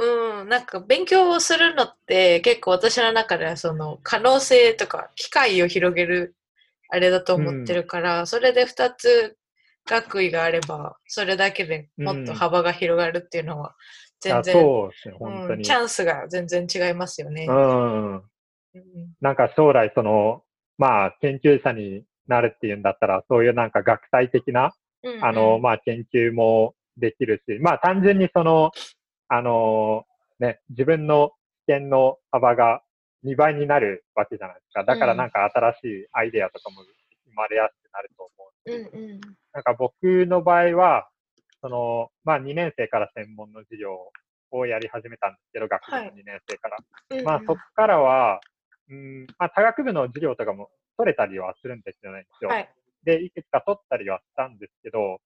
[0.00, 6.36] うん、なんか勉強をするのって結構私の中ではその可能性とか機会を広げる
[6.88, 9.36] あれだと思ってるから、それで2つ
[9.86, 13.74] 学位があればそれだけでもっと幅が広がるっていうのは
[14.20, 15.16] 全あ然、そうですね。
[15.20, 17.46] うんチャンスが全然違いますよね。
[17.46, 18.14] うん。
[18.16, 18.22] うん
[19.20, 20.42] なんか将来その、
[20.78, 28.72] まあ、研究者になるっていうんだったら、そういうなんか学際的な、うんうんあの、まあ、研究もできるし、まあ、単純にその、
[29.28, 30.04] あの、
[30.40, 31.32] ね、自分の
[31.66, 32.82] 視点の幅が
[33.24, 34.84] 2倍になるわけじゃないですか。
[34.84, 38.98] だからなんか新しいアイデアとかも生まれやすくなると思う。
[38.98, 39.20] うんうん
[39.52, 41.08] なんか僕の場合は、
[41.60, 44.12] その、まあ2年生から専門の授業
[44.52, 47.22] をやり始めたんですけど、学部のはい2年生から。
[47.24, 48.40] まあそこからは、
[48.90, 52.48] うん、まあ多学部の授業とかも取れたりはするんですよね、一応。
[52.48, 52.68] はい。
[53.04, 55.20] で、いくつか取ったりはしたんですけど、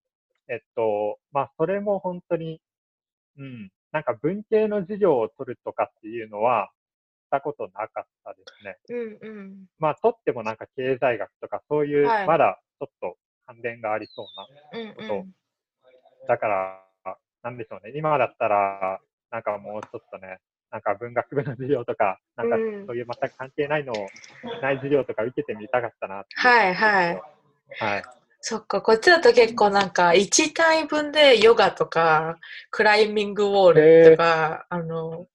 [0.49, 2.61] えっと、まあそれも本当に、
[3.39, 6.71] うん、なんか文系の授業を取るとかっていうのは、
[7.27, 8.77] したことなかったですね。
[9.23, 9.67] うんうん。
[9.79, 15.27] まあ取ってもなんか経済学とかそういう、はいまだちょっと関連がありそうなうんうんそう
[16.29, 16.85] だから、
[17.43, 17.93] なんでしょうね。
[17.97, 20.39] 今だったら、なんかもうちょっとね、
[20.73, 24.09] なんか文学部の授業とか、なんかうんそういう全く関係ないのを、
[24.63, 27.23] ない授業とか受けてみたかったなってはいはい。
[27.79, 28.03] はい。
[28.41, 32.39] そっか、こっちだと結構なんか1単位分でヨガとか
[32.71, 35.27] クライミングウォールとか、あの。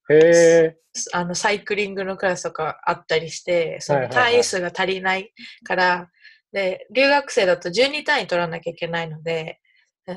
[1.13, 5.31] あのサイクリングのクラスとかあったりして、その単位数が足りない
[5.63, 6.09] から、
[6.51, 9.59] で、留学生だと12単位取らなきゃいけないので、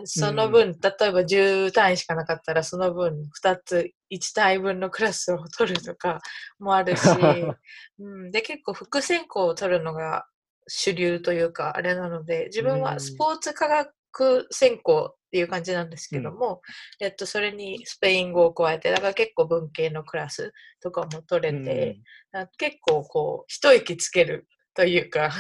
[0.05, 6.21] その分、例えば10単位しかなかったら、その分2つ、1単位分のクラスを取るとか
[6.59, 7.03] もあるし、
[7.99, 10.27] うん、で、結構副専攻を取るのが
[10.69, 12.81] 主流というか、あれなので、自分うん。
[12.83, 16.63] はスポーツ科学専攻っていう感じなんですけども、
[17.01, 22.01] えっと、それにスペイン語を加えて、だから結構文系のクラスとかも取れて、
[22.33, 25.33] あ結構こう、一息つけるというか、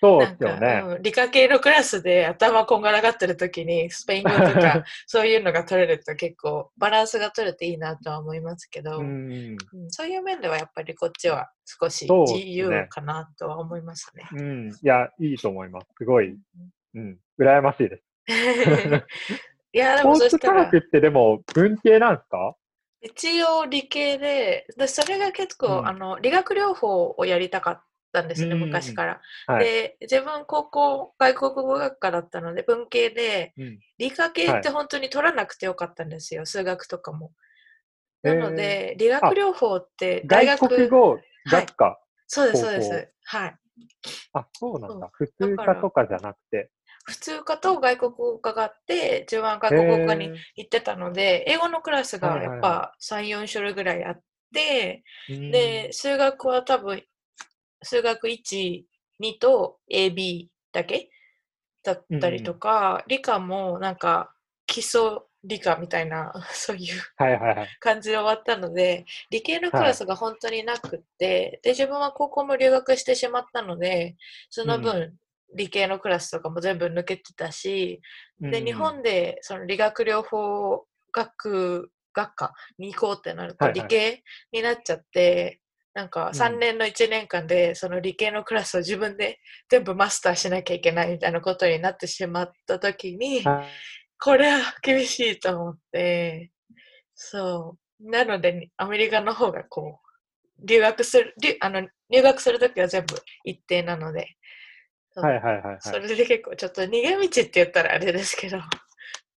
[0.00, 0.82] そうですよね。
[0.84, 9.56] うん、理科系のクラスで頭こんがらがってる時にスペイン語とか そういうのが取れると結構バランスが取れていいなとは思いますけど、ううんん。
[9.88, 14.24] そういう面ではやっぱりこっちは少し自由かなとは思いますね。
[14.32, 14.68] うん。
[14.70, 15.86] いや、いいと思います。
[15.98, 16.36] すごい、
[16.94, 17.18] うん。
[17.40, 18.02] 羨ましいです。
[19.72, 22.54] いやでもそしたらツ科学ってでも文系なんですか？
[23.00, 29.20] 一応理系ででそれが結構、うんあの理学療法をやりたかったんですね、うん昔から。
[29.46, 29.64] はい。
[29.64, 37.32] で自分高校外国語学科だったので文系でうん理科系って本当に取らなくてよかったんですよ、数学とかも。
[38.22, 42.00] なので、理学療法って大学外国語学科。
[42.26, 43.12] そうです、そうです。
[43.24, 43.56] はい。
[44.32, 45.10] あ、そうなんだ。
[45.12, 46.70] 普通科とかじゃなくて。
[47.04, 54.22] 普通科と外国語科があって、自分は外国語科にへ行ってたので、英語のクラスがはいはいはいやっぱ3、4種類ぐらいあっ
[54.54, 57.02] て、ーで、数学は多分、
[57.82, 58.86] 数学1、
[59.20, 61.10] 2と AB だけ
[61.82, 64.34] だったりとか、理科もなんか
[64.66, 65.00] 基礎
[65.44, 67.78] 理科みたいな、 そういうはいはいはい。
[67.80, 74.16] 感じで終わったので、理系のクラスが本当になくって、で、自分は高校も留学してしまったので、
[74.50, 75.16] その分、
[75.54, 78.00] 理系のクラスとかも全部抜けてたし、
[78.50, 78.64] で、うん。
[78.66, 83.82] 日本でその理学療法学学科に行こうってなるとはいはい。
[83.82, 85.60] 理系になっちゃって、
[85.98, 93.66] なんかうん3年の1年間でその理系のクラスを自分で全部マスターしなきゃいけないみたいなことになってしまった時に、はい
[94.20, 96.50] これは厳しいと思って、
[97.14, 98.10] そう。
[98.10, 104.36] なので、アメリカの方がこう、留学する、留あの入学するときは全部一定なので、
[105.14, 105.78] はいはいはいはい。
[105.80, 108.58] それで結構ちょっと逃げ道って言ったらあれですけど、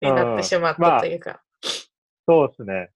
[0.00, 1.42] になってしまっまあたというか。
[2.28, 2.90] そうですね。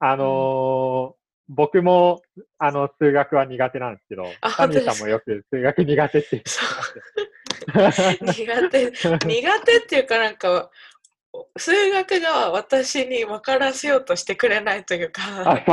[0.00, 1.19] あのー
[1.52, 2.22] 僕も、
[2.58, 8.24] あの、数学は苦手なんですけど、あサミーさんもよく数学苦手って言ってました。
[8.32, 8.90] 苦手、
[9.26, 10.70] 苦手っていうかなんか、
[11.56, 15.64] 数学が私に分からせようとしてくれないというか、あ、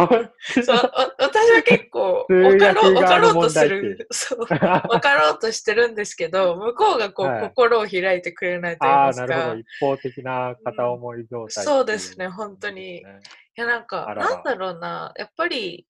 [0.64, 0.92] そう。
[1.20, 9.28] 私は結構数分かろう分かろうとする、そう、分かろうとしてるんですけど、 向こうがこう、はい心を開いてくれないと言いああ、ますか。
[9.28, 9.56] なるほど。
[9.58, 13.04] い一方的な片思い状態、そうですね本当に。
[13.58, 15.88] や、なんか、なんだろうな、やっぱり、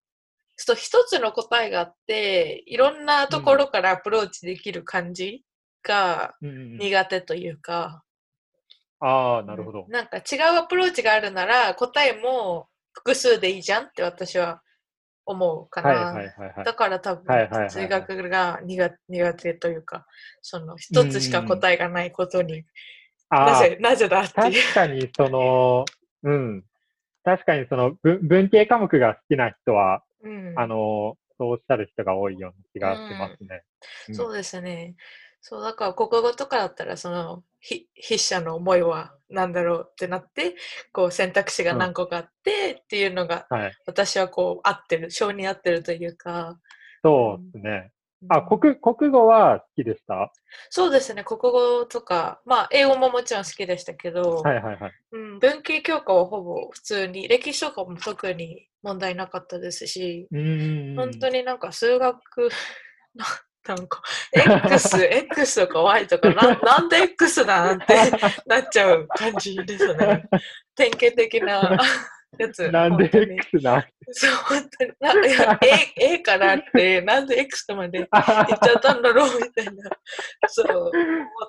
[0.56, 5.43] そう一つの答えがあって、いろんなところからアプローチできる感じ
[5.84, 8.03] がうんうんうん苦手というか、
[8.99, 9.86] ああ、なるほど。
[9.89, 14.62] なんか違うアプローチがあるなら、答えも複数でいいじゃんって私は
[15.25, 15.89] 思うかな。
[15.89, 16.65] はいはいはいはい。
[16.65, 17.25] だから多分、
[17.69, 20.08] 数学が苦苦手というか、
[20.41, 22.63] その一つしか答えがないことに、
[23.30, 24.63] なああ、ぜ、なぜだっていう。
[24.63, 25.86] 確かにその、
[26.23, 26.63] うん。
[27.27, 33.63] 確かにその文文系科目が好きな人は、うん、あの、そうおっしゃる人が多いような気がしますね。
[34.07, 34.95] うんそうですね。
[35.41, 40.55] そう、だから国語とかだったら、その、ひ筆者の思いは何だろうってなって、
[40.93, 43.73] こう選択肢が何個かあってっていうのが、はい。
[43.85, 46.57] 私はこう合ってる、性に合ってるというか、
[47.03, 47.91] そうですね。
[48.30, 50.32] あ、国、国語は好きでした？
[50.69, 54.91] そうですね、国語とか、まあ、英語ももちろん好きでしたけど、はいはいはい。
[55.12, 60.95] うん、文系教科はほぼ普通に、歴史とかも特に問題なかったですし、うーん。
[60.95, 62.49] 本当になんか数学、
[63.13, 63.25] な
[63.67, 64.01] なんか、
[64.32, 67.86] X、X とか Y とか、ななんで X なんて
[68.45, 70.23] なっちゃう感じですね。
[70.73, 71.77] 典型的な
[72.45, 72.71] やつ。
[72.71, 74.91] なんで X なんそう、本当に。
[75.00, 75.60] ないや
[76.00, 79.71] A, A かなって、 なんで X とまで言っちゃったんだろうみたいな、
[80.47, 80.91] そう、思っ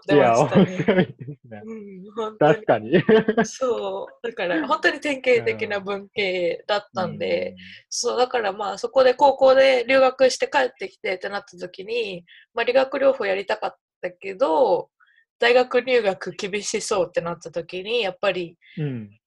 [0.07, 0.77] てました面ね。
[0.83, 1.63] 白いですね。
[1.65, 2.67] うん、本当に確。
[2.67, 3.03] かに。
[3.45, 7.55] そう、だから本当に典型的な文系だったんで、
[7.89, 12.25] そう、だからまあそこで高校で留学して帰ってきてってなった時に、
[12.55, 14.91] まあ理学療法やりたかったけど、
[15.39, 18.57] 大学入学厳しそうってなった時に、やっぱり。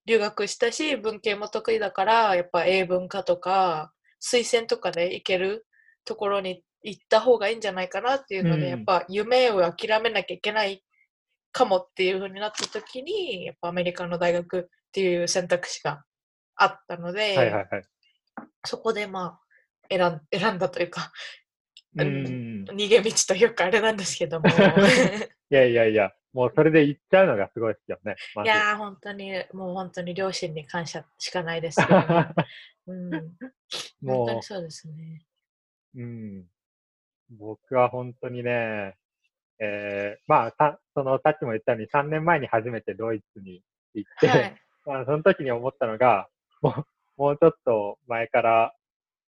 [0.06, 5.66] 留学したし、文系も得意だから、やっぱ英文科とか、推薦とかで行ける
[6.06, 10.84] ところに行った方がいいんじゃないかなっていうので、うんやっぱ夢を諦めなきゃいけない
[11.52, 16.04] かもっていう風になった時に、やっぱアメリカの大学っていう選択肢が
[16.56, 17.54] あったので。
[18.66, 19.40] そこでまあ
[19.90, 21.12] 選ん選んだというか。
[21.96, 24.48] 逃げ道というかあれなんですけども。
[25.52, 28.16] いやいやいや、もうそれで行っちゃうのがすごいですよね。
[28.44, 32.06] いやー、本当に、もう本当に両親に感謝しかないですけどね、
[32.88, 33.12] うん。
[34.06, 35.26] 本当にそうですね。
[35.96, 36.46] うん。
[37.38, 38.96] 僕は本当にね、
[39.60, 43.62] えー、まあ、さその、さっきも言ったように3年前に初めてドイツに
[43.94, 44.56] 行って、はい。
[44.86, 46.30] まあ、その時に思ったのが、
[46.62, 46.86] もう、
[47.18, 48.74] もうちょっと前から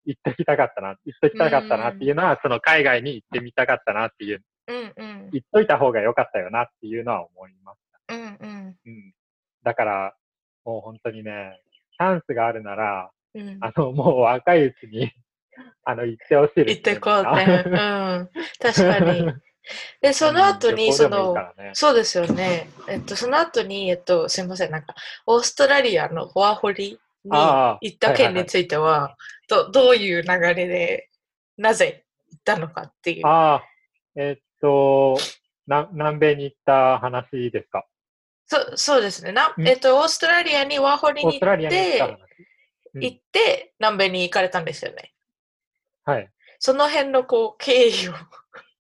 [0.05, 5.31] 行っときたかったな、行っときたかったなっていうのは、その海外に行ってみたかったなっていう、うんうん。
[5.33, 7.79] 行っといた方が良かったよなっていうのは思います。
[8.09, 8.77] うんうん。
[8.87, 9.13] うん。
[9.63, 10.15] だから、
[10.65, 11.61] もう本当にね、
[11.97, 15.13] チャンスがあるなら、うん、あの、もう若いうちに、
[15.85, 17.65] あの、行ってほしいです、行ってこうって。
[17.69, 18.31] うん。
[18.61, 19.33] 確かに。
[20.01, 22.69] で、その後に、その、ね、そうですよね。
[22.89, 24.95] えっと、その後に、えっと、すいません、なんか、
[25.27, 29.17] オーストラリアのワーホリに行った件については、
[29.51, 31.11] どどういう流れで、
[31.59, 33.27] なぜ行ったのかっていう。
[33.27, 33.65] ああ、
[34.17, 35.17] えっと、
[35.67, 37.85] な南米に行った話ですか？
[38.47, 39.99] そそうですねな、んえっと。
[39.99, 42.11] オーストラリアにワーホリに行って、話。
[42.11, 42.19] うん
[43.03, 45.13] 行って、南米に行かれたんですよね。
[46.05, 46.29] はい。
[46.59, 48.13] その辺の、こう、経緯を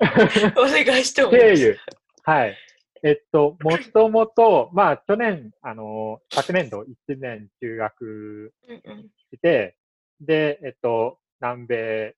[0.58, 1.92] お願いしてもいい経ですか？
[2.26, 2.38] 由。
[2.40, 2.56] はい。
[3.04, 6.86] えっと、もともと、まあ、去年、あの、昨年度1
[7.18, 9.02] 年休学うんうん
[9.32, 9.76] して、
[10.20, 12.16] で、えっと、南米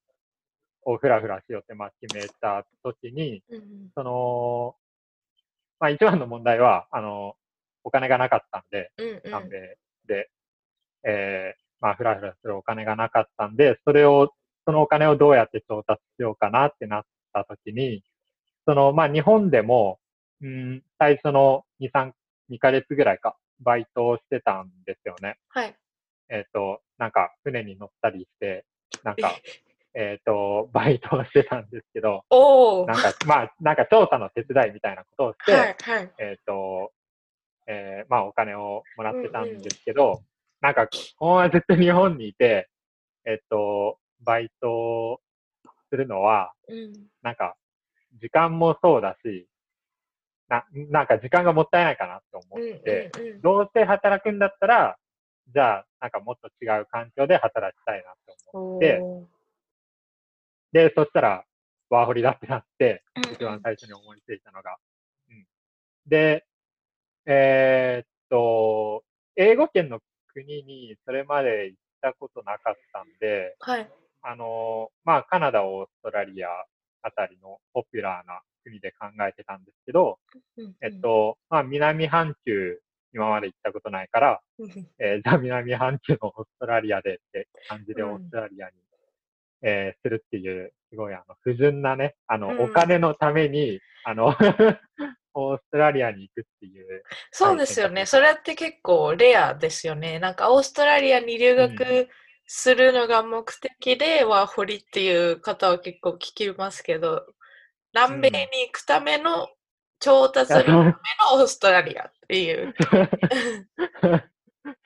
[0.85, 3.63] をふらふらしようって、まあ、決めた時に、うんうん
[3.95, 4.75] その、
[5.79, 7.35] まあ、一番の問題は、あの、
[7.85, 10.31] お金がなかったんで、うんうん南米で、
[11.05, 14.33] えー、まあ、ふらふらするお金がなかったんで、それを、
[14.65, 18.03] そのお金をどうやって調達しようかなってなった時に、
[18.67, 19.99] その、まあ、日本でも、
[20.41, 22.13] うん、最初の2、3、
[22.51, 25.39] 2ヶ月ぐらいか、バイトをしてたんですよね。
[25.49, 25.75] はい。
[26.29, 28.65] えっ、と、なんか、船に乗ったりして、
[29.03, 29.35] なんか、
[29.95, 32.25] え っ、と、バイトをしてたんですけど。
[32.87, 36.11] なんか、まあ、なんか調査の手伝いみたいなことをして、はいはい。
[36.19, 36.93] えっ、と、
[37.67, 40.23] えーまあお金をもらってたんですけど、
[40.61, 42.69] なんか、このままずっと日本にいて、
[43.25, 45.21] えっ、と、バイト
[45.91, 46.93] するのは、うん。
[47.23, 47.57] なんか、
[48.21, 49.47] 時間もそうだし、
[50.49, 54.97] な、なんか時間がもったいないかなって思うんうんって、うんどうせ働くんだったら、
[55.53, 58.81] じゃあ、なんかもっと違う環境で働きたいなって思う。
[58.81, 59.43] でおー
[60.73, 61.45] で、そしたら、
[61.91, 63.03] ワーホリだってなって、
[63.35, 64.77] 一番最初に思いついたのが。
[65.29, 65.47] うん、
[66.07, 66.47] で、
[67.27, 69.05] えーっと、
[69.37, 73.91] 英語圏の国にそれまで行ったことなかったんで、はい。
[74.23, 76.49] あの、まあ、カナダ、オーストラリア
[77.03, 80.19] あたりのポピュラーな国で考えてたんですけど、
[80.57, 82.81] うんえっ、と、まあ、南半球、
[83.15, 84.65] 今まで行ったことないから、うん。
[84.67, 88.13] うんえーじゃあ南半球のオーストラリアでって感じでうん。
[88.15, 88.73] オーストラリアに、
[89.63, 92.61] えーするっていう、すごいあの、不純なね、あの、うん。
[92.63, 94.35] お金のために、あの、
[95.35, 98.07] オーストラリアに行くっていう、そうですよね。
[98.07, 100.19] それって結構レアですよね。
[100.19, 102.09] なんかオーストラリアに留う学
[102.47, 107.27] するのが目的でワーホリっていう方は結構聞きますけど、
[107.95, 109.49] 南米に行くための
[110.01, 110.93] 調達のための
[111.35, 112.07] オーストラリア。
[112.07, 112.75] っていう。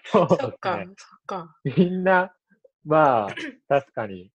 [0.05, 1.57] そうそっかね。、そっか。
[1.64, 2.34] みんな、
[2.84, 3.34] まあ、
[3.68, 4.32] 確かに、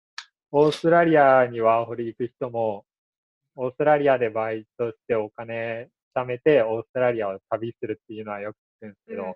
[0.52, 2.86] オーストラリアにワーホリ行く人も、
[3.56, 9.34] オーストラリアでバイトしてお金貯めて、オーストラリアを旅するっていうのはよく聞くんですけど、うん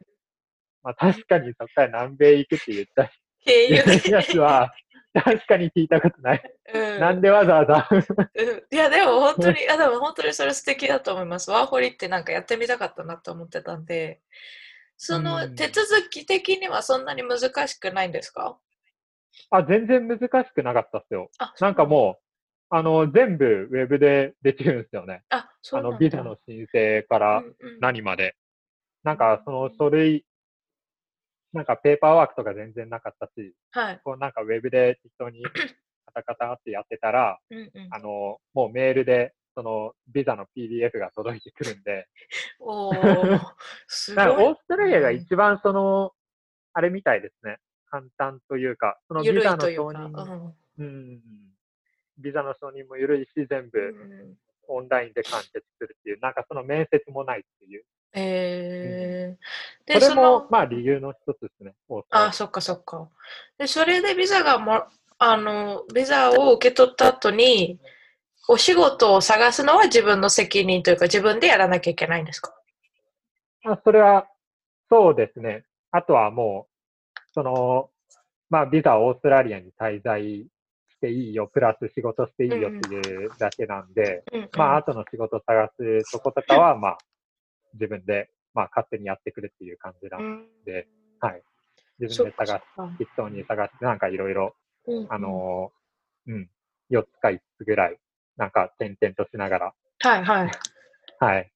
[0.83, 3.11] まあ確かにそこから南米行くって言った
[3.43, 4.11] 経由で。
[4.11, 4.71] やつは、
[5.23, 6.55] 確かに聞いたことない。
[6.73, 7.87] うん、なんでわざわざ？
[7.91, 11.49] うんいや、でも本当に、 いやでも本当にそれ素敵だと思います。
[11.51, 14.21] ワーホリってなんかやってみたかったなと思ってたんで、
[14.97, 18.57] そのうん手続き的にはそんなに難しくないんですか？
[19.51, 21.29] あ、全然難しくなかったっすよ。
[21.39, 25.23] あ、なんかもう、あの、全部ウェブでできるんですよね。
[25.29, 28.35] あ、そうあの、ビザの申請からうんうん何まで。
[29.03, 30.25] なんか、その書類、
[31.55, 34.01] なんかペーパーワークとか全然なかったし、はい。
[34.03, 35.41] こうなんかウェブで適当に
[36.05, 42.09] カタカタってやってたら、うんうんあの、もうメールで、そのビザの PDF が届いてくるんで、
[42.59, 43.39] おー、
[43.87, 44.51] すごだからオい。
[44.51, 46.11] ーストラリアが一番その、
[46.73, 47.57] あれみたいですね。
[47.89, 49.61] 簡単というか、そのビザの。
[49.71, 51.21] 承認、うんうん、
[52.17, 54.37] ビザの承認も緩いし、全う部ん
[54.67, 57.85] オンラインで完結するっていう、なんかその面接もないっていう。
[58.15, 61.73] えー、で、それも、まあ理由の一つですね。
[62.09, 63.09] あ、そっかそっか。
[63.57, 64.85] で、それでビザがも、
[65.17, 67.79] あの、ビザを受け取った後に、
[68.47, 72.53] お仕事を探すのは自分の責任というか、自分でやらなきゃいけないんですか？
[73.65, 74.27] あそれは、
[74.89, 75.65] そうですね。
[75.91, 77.89] あとはもう、その、
[78.49, 80.47] まあ、ビザオーストラリアに滞在し
[81.01, 86.97] ていいよ、プラス仕事していいよっていうだけなんで、うんうんまあ、後の仕事探すとことかは、まあ、
[87.75, 90.25] 自分で、まあ、勝手にやってくれっていう感じなうん。
[90.43, 90.87] んで、
[91.19, 91.41] はい。
[91.99, 92.95] 自分で探す、そっか。
[92.97, 94.55] 適当に探して、なんかいろいろ、
[95.09, 96.49] あのーうん、
[96.91, 97.97] 4つか5つぐらい、
[98.37, 100.51] なんか点々としながら、はいはい。
[101.19, 101.51] はい。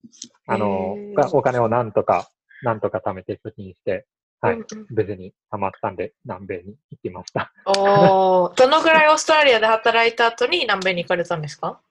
[0.47, 1.15] あのへー。
[1.15, 2.29] ーお金をなんとか、
[2.63, 4.05] なんとか貯めて貯金して、
[4.41, 4.55] はい。
[4.55, 4.87] うんうん。
[4.89, 7.51] 無事に貯まったんで、南米に行きました。
[7.65, 8.53] おー。
[8.55, 11.81] どのぐらいオーストラリアで働いた後に南米に行かれたんですか？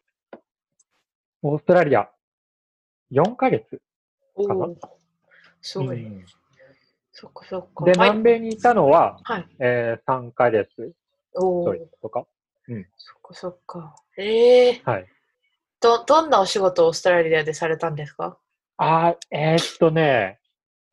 [1.42, 2.10] オーストラリア、
[3.12, 3.80] 4ヶ月
[4.46, 4.66] かな？
[5.60, 6.04] すごい。
[6.04, 6.24] うん
[7.20, 7.84] そっかそっか。
[7.84, 9.46] で、はい南米にいたのは、はい。
[9.58, 10.94] えー、3ヶ月
[11.34, 11.64] お
[12.00, 12.26] とか。
[12.96, 13.96] そっかそっか。
[14.16, 15.06] ええはい。
[15.80, 18.38] ど、どんなお仕事をオーストラリアでされたんですか？
[18.76, 20.38] あーえーっとね、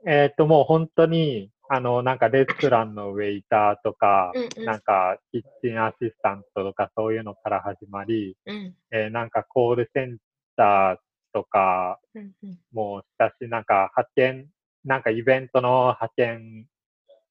[0.08, 8.76] えーっともう本当に、あの、なんかレストランのウェイターとか、うんうんなんかキッチンアシスタントとかそういうのから始まり、うん。
[8.92, 10.18] えーなんかコールセン
[10.58, 10.98] ター
[11.36, 12.58] とかうんうん。
[12.72, 14.48] もしたし、なんか派遣、
[14.86, 16.66] なんかイベントの派遣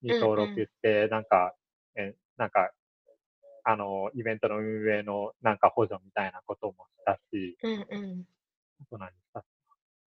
[0.03, 1.55] に登録して、なんか、
[1.97, 2.73] えーなんか、
[3.63, 7.77] あの、イベントの運営のなんか補助みたいなこともしたし、うんう
[8.17, 8.25] ん。
[8.83, 9.43] あと何した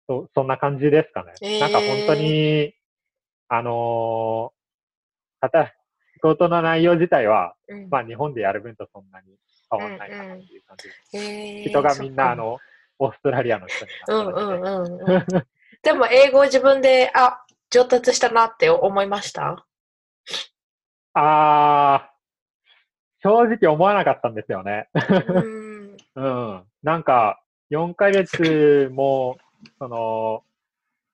[0.07, 1.33] そそんな感じですかね。
[1.43, 2.75] えーなんか本当に、
[3.49, 5.67] あのー、
[6.15, 9.27] 仕事の内容自体は、うんまあ日本でやる分とそんなに
[9.69, 11.17] 変わらないかなっていう感じです。
[11.17, 12.59] えー人がみんな、あの、
[13.03, 15.47] オーストラリアの人にうんなってうんうんうん。
[15.83, 19.65] でも英語自分で、あ、上達したなって思いました？
[21.15, 24.89] あー、正直思わなかったんですよね。
[25.29, 25.97] うん。
[26.15, 26.63] うん。
[26.83, 29.39] なんか、4ヶ月も、
[29.79, 30.43] その、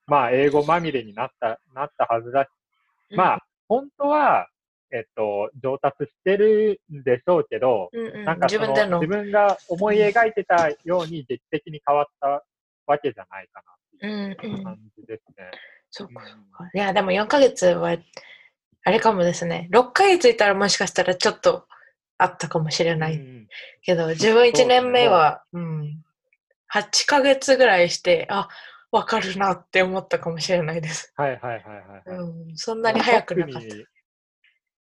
[0.05, 2.47] まあ、英語まみれになった、なったはずだし、
[3.15, 4.49] まあ、本当は、
[4.91, 8.99] えっと、上達してるんでしょうけど、うんうん、なんかその自分での。
[9.01, 12.43] 自分が思い描いてたように劇的に変わった
[12.85, 14.63] わけじゃないかなってうんいううん。
[14.63, 15.51] 感じですね。
[15.89, 16.69] そっかそっか。
[16.73, 17.97] いや、でも4ヶ月は、
[18.83, 19.69] あれかもですね。
[19.71, 21.67] 6ヶ月いたらもしかしたらちょっと
[22.17, 23.15] あったかもしれない。
[23.15, 23.47] うん
[23.81, 26.03] けど、自分1年目は、うん、
[26.73, 28.49] 8ヶ月ぐらいして、あ、
[28.91, 31.13] わかるなって思ったかもしれないです。
[31.15, 31.61] はいはいはいは
[32.05, 32.17] い、はい。
[32.19, 33.67] うん、そんなに早くなかった。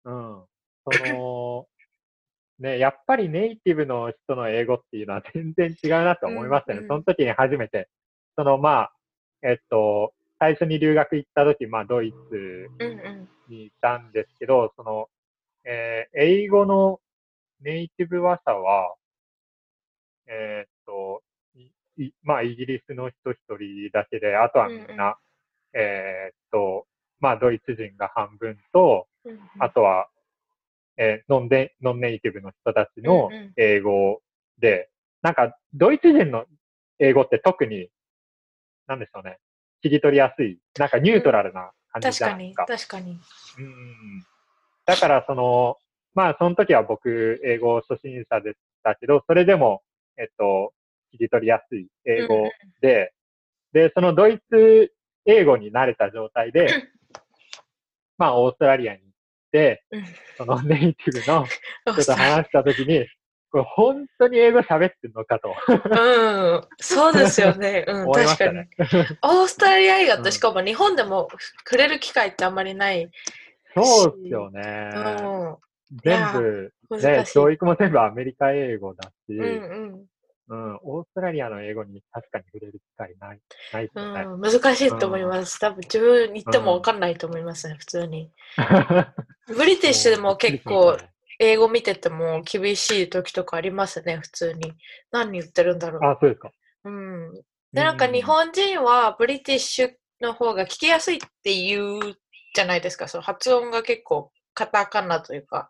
[0.06, 0.44] うん。
[0.86, 1.68] その、
[2.60, 6.80] ね、やっぱりネイティブの人の英語っていうのは全然違うなと思いましたね。
[6.80, 7.90] うんうんその時に初めて、
[8.36, 8.94] そのまあ、
[9.42, 13.30] えっと、最初に留学行った時、まあドイツうんうん。
[13.48, 15.10] にいたんですけど、その、
[15.66, 17.00] えー英語の
[17.62, 18.96] ネイティブ話者は、
[20.28, 21.24] えーっと、
[22.24, 25.16] まあ、イギリスの人一人だけで、あとはみんな、うんうん
[25.74, 26.88] えーっと、
[27.20, 29.04] まあ、ドイツ人が半分と、うんうん
[29.60, 30.08] あとは、
[30.98, 33.54] えーノンデ、ノンネイティブの人たちのうんうん。
[33.58, 34.22] 英語
[34.60, 34.90] で、
[35.22, 36.46] なんか、ドイツ人の
[37.00, 37.90] 英語って特に、
[38.88, 39.40] なんでしょうね、
[39.82, 43.00] 切り取りやすい、なんかニュートラルな感じ確かに、じゃないですか。
[43.00, 43.20] 確かに。
[43.58, 44.26] うんうんうん。
[44.86, 45.78] だから、その、
[46.14, 49.82] まあ、その時は僕、英語初心者でしたけど、それでも、
[50.18, 50.74] えっと、
[51.12, 52.50] 切り取りやすい英語
[52.82, 53.14] で、
[53.72, 54.94] で、そのドイツ
[55.26, 56.68] 英語に慣れた状態で、
[58.18, 59.02] まあ、オーストラリアに
[60.38, 61.46] そのネイティブの
[61.94, 63.08] 人と話した時に、
[63.52, 67.86] これ本当に英語喋ってんのかとうん、そうですよね。
[67.88, 68.60] うん、確かに。
[69.22, 71.30] オーストラリア映画っうんてしかも日本でも
[71.64, 73.12] 触れる機会ってあんまりない。
[73.76, 74.90] そうっすよね。
[74.94, 75.00] う
[75.52, 75.58] ん。
[76.04, 79.46] 全部、難ね、教育も全部アメリカ英語だし、うんう
[79.98, 80.06] ん
[80.50, 83.40] うん、オーストラリアの英語に確かに触れる機会ない、
[83.72, 84.22] ないですよね。
[84.24, 85.60] うん、難しいと思います。
[85.60, 88.32] 多分自分に言っても分かんないと思いますね、普通に。
[89.48, 90.98] ブリティッシュでも結構
[91.40, 94.74] 英語見てても厳しい時とかありますね、普通に。
[95.12, 96.04] 何言ってるんだろう。
[96.04, 96.52] あ、そうですか。
[96.84, 97.34] うん。
[97.72, 99.92] で、なんか日本人はブリティッシュ
[100.22, 102.00] の方が聞きやすいって言う
[102.54, 103.08] じゃないですか。
[103.08, 105.70] その発音が結構カタカナというか、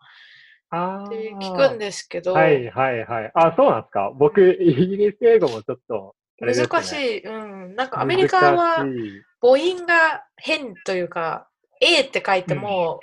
[1.06, 3.30] ってー聞くんですけど、はいはいはい。
[3.34, 4.10] あ、そうなんですか？
[4.14, 7.24] 僕、イギリス英語もちょっと、ね難しい。
[7.24, 7.76] うん。
[7.76, 8.84] なんかアメリカは
[9.40, 11.48] 母音が変というか、
[11.80, 13.00] A って書いても、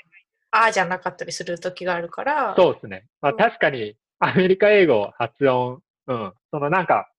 [0.51, 3.05] あーじゃなかったりする時があるから、そうですね。
[3.21, 6.33] まあうん確かに、アメリカ英語発音、うん。
[6.51, 7.09] そのなんか、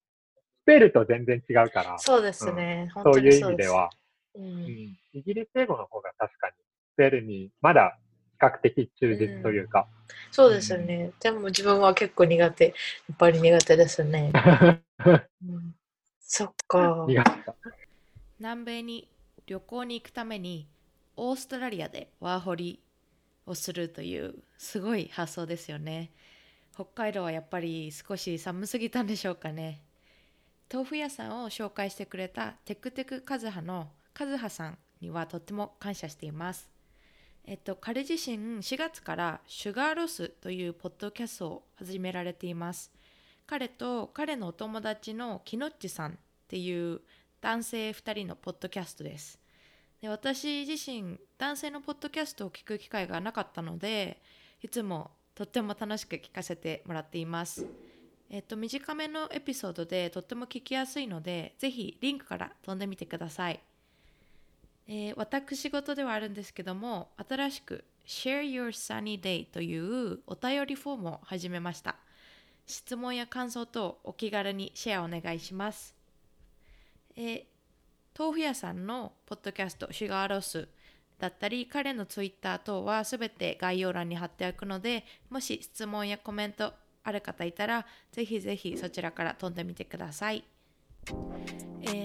[0.64, 2.90] スペルと全然違うから、そうですね。
[2.94, 3.44] 本当そういう意。
[3.44, 3.90] 味では、
[4.34, 4.68] うんうん、
[5.14, 6.54] イギリス英語の方が確かに、
[6.94, 8.01] スペルにまだ比
[8.42, 9.86] 較的忠実というか、
[10.30, 11.12] そうですね。
[11.20, 12.64] でも自分は結構苦手。
[12.66, 12.70] や
[13.12, 14.32] っぱり苦手ですね。
[15.06, 15.10] う
[15.46, 15.74] ん
[16.20, 17.04] そっか。
[17.06, 17.54] 苦手だ。
[18.38, 19.08] 南米に
[19.46, 20.66] 旅行に行くために
[21.16, 22.80] オーストラリアでワーホリ
[23.46, 26.10] をするというすごい発想ですよね
[26.74, 29.82] 北海道はやっぱり少し寒すぎたんでしょうかね
[30.72, 36.71] 豆腐屋さんを紹介してくれたテクテクカズハのカズハさんにはとっても感謝しています
[37.44, 42.92] えっと彼自身4月からシュガーロスというポッドキャストを始められています。
[43.46, 46.14] 彼と彼のお友達のキノッチさんっ
[46.48, 47.00] ていう
[47.40, 49.40] 男性2人のポッドキャストです。
[50.00, 54.22] で私自身男性のポッドキャストを聞く機会がなかったので
[54.62, 57.66] いつもとっても楽しく聞かせてもらっています。
[58.30, 63.60] えっと短めのエピソードでとっても聞きやすいのでぜひリンクから飛んでみてください、
[64.88, 71.96] えー私事ではあるんですけども新しく Share Your Sunny Day というお便りフォームを始めました。
[72.66, 75.94] 質問や感想とお気軽にシェアお願いします。
[77.16, 77.44] えー
[78.18, 80.68] 豆腐屋さんのポッドキャストシュガーロス
[81.18, 86.74] だったり彼のツイッター等はすべて概要欄に貼っておくのでもし質問やコメント
[87.04, 90.44] ある方いたらぜひぜひそちらから飛んでみてください、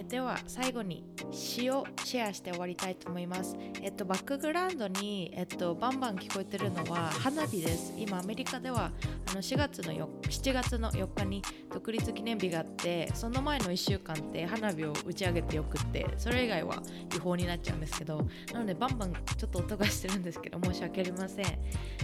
[0.10, 3.58] では最後に詩をシェアして終わりたいと思います。
[3.82, 7.94] えっとバックグラウンドにえっとバンバン聞こえてるのは花火です。
[7.98, 8.92] 今アメリカでは
[9.30, 11.42] あの4月の4 7月の4日に
[11.74, 16.82] 独立記念日があってその前の1週間って花火を打ち上げてよくってそれ以外は
[17.14, 21.46] 違法になっちゃうんですけどなのでバンバンちょっと音がしてるんですけど申し訳ありません。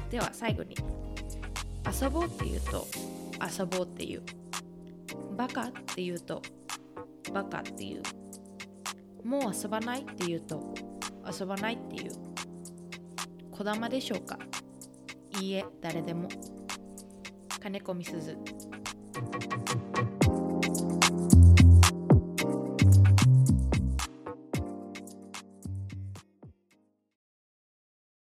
[0.09, 0.75] では最後に
[2.01, 2.85] 遊ぼうって言うと
[3.59, 4.23] 遊ぼうっていう。
[5.35, 6.41] バカって言うと
[7.33, 8.03] バカっていう。
[9.27, 10.73] もう遊ばないって言うと
[11.39, 12.11] 遊ばないっていう。
[13.51, 14.37] こだまでしょうか。
[15.39, 16.27] いいえ誰でも。
[17.59, 18.37] 金子みすず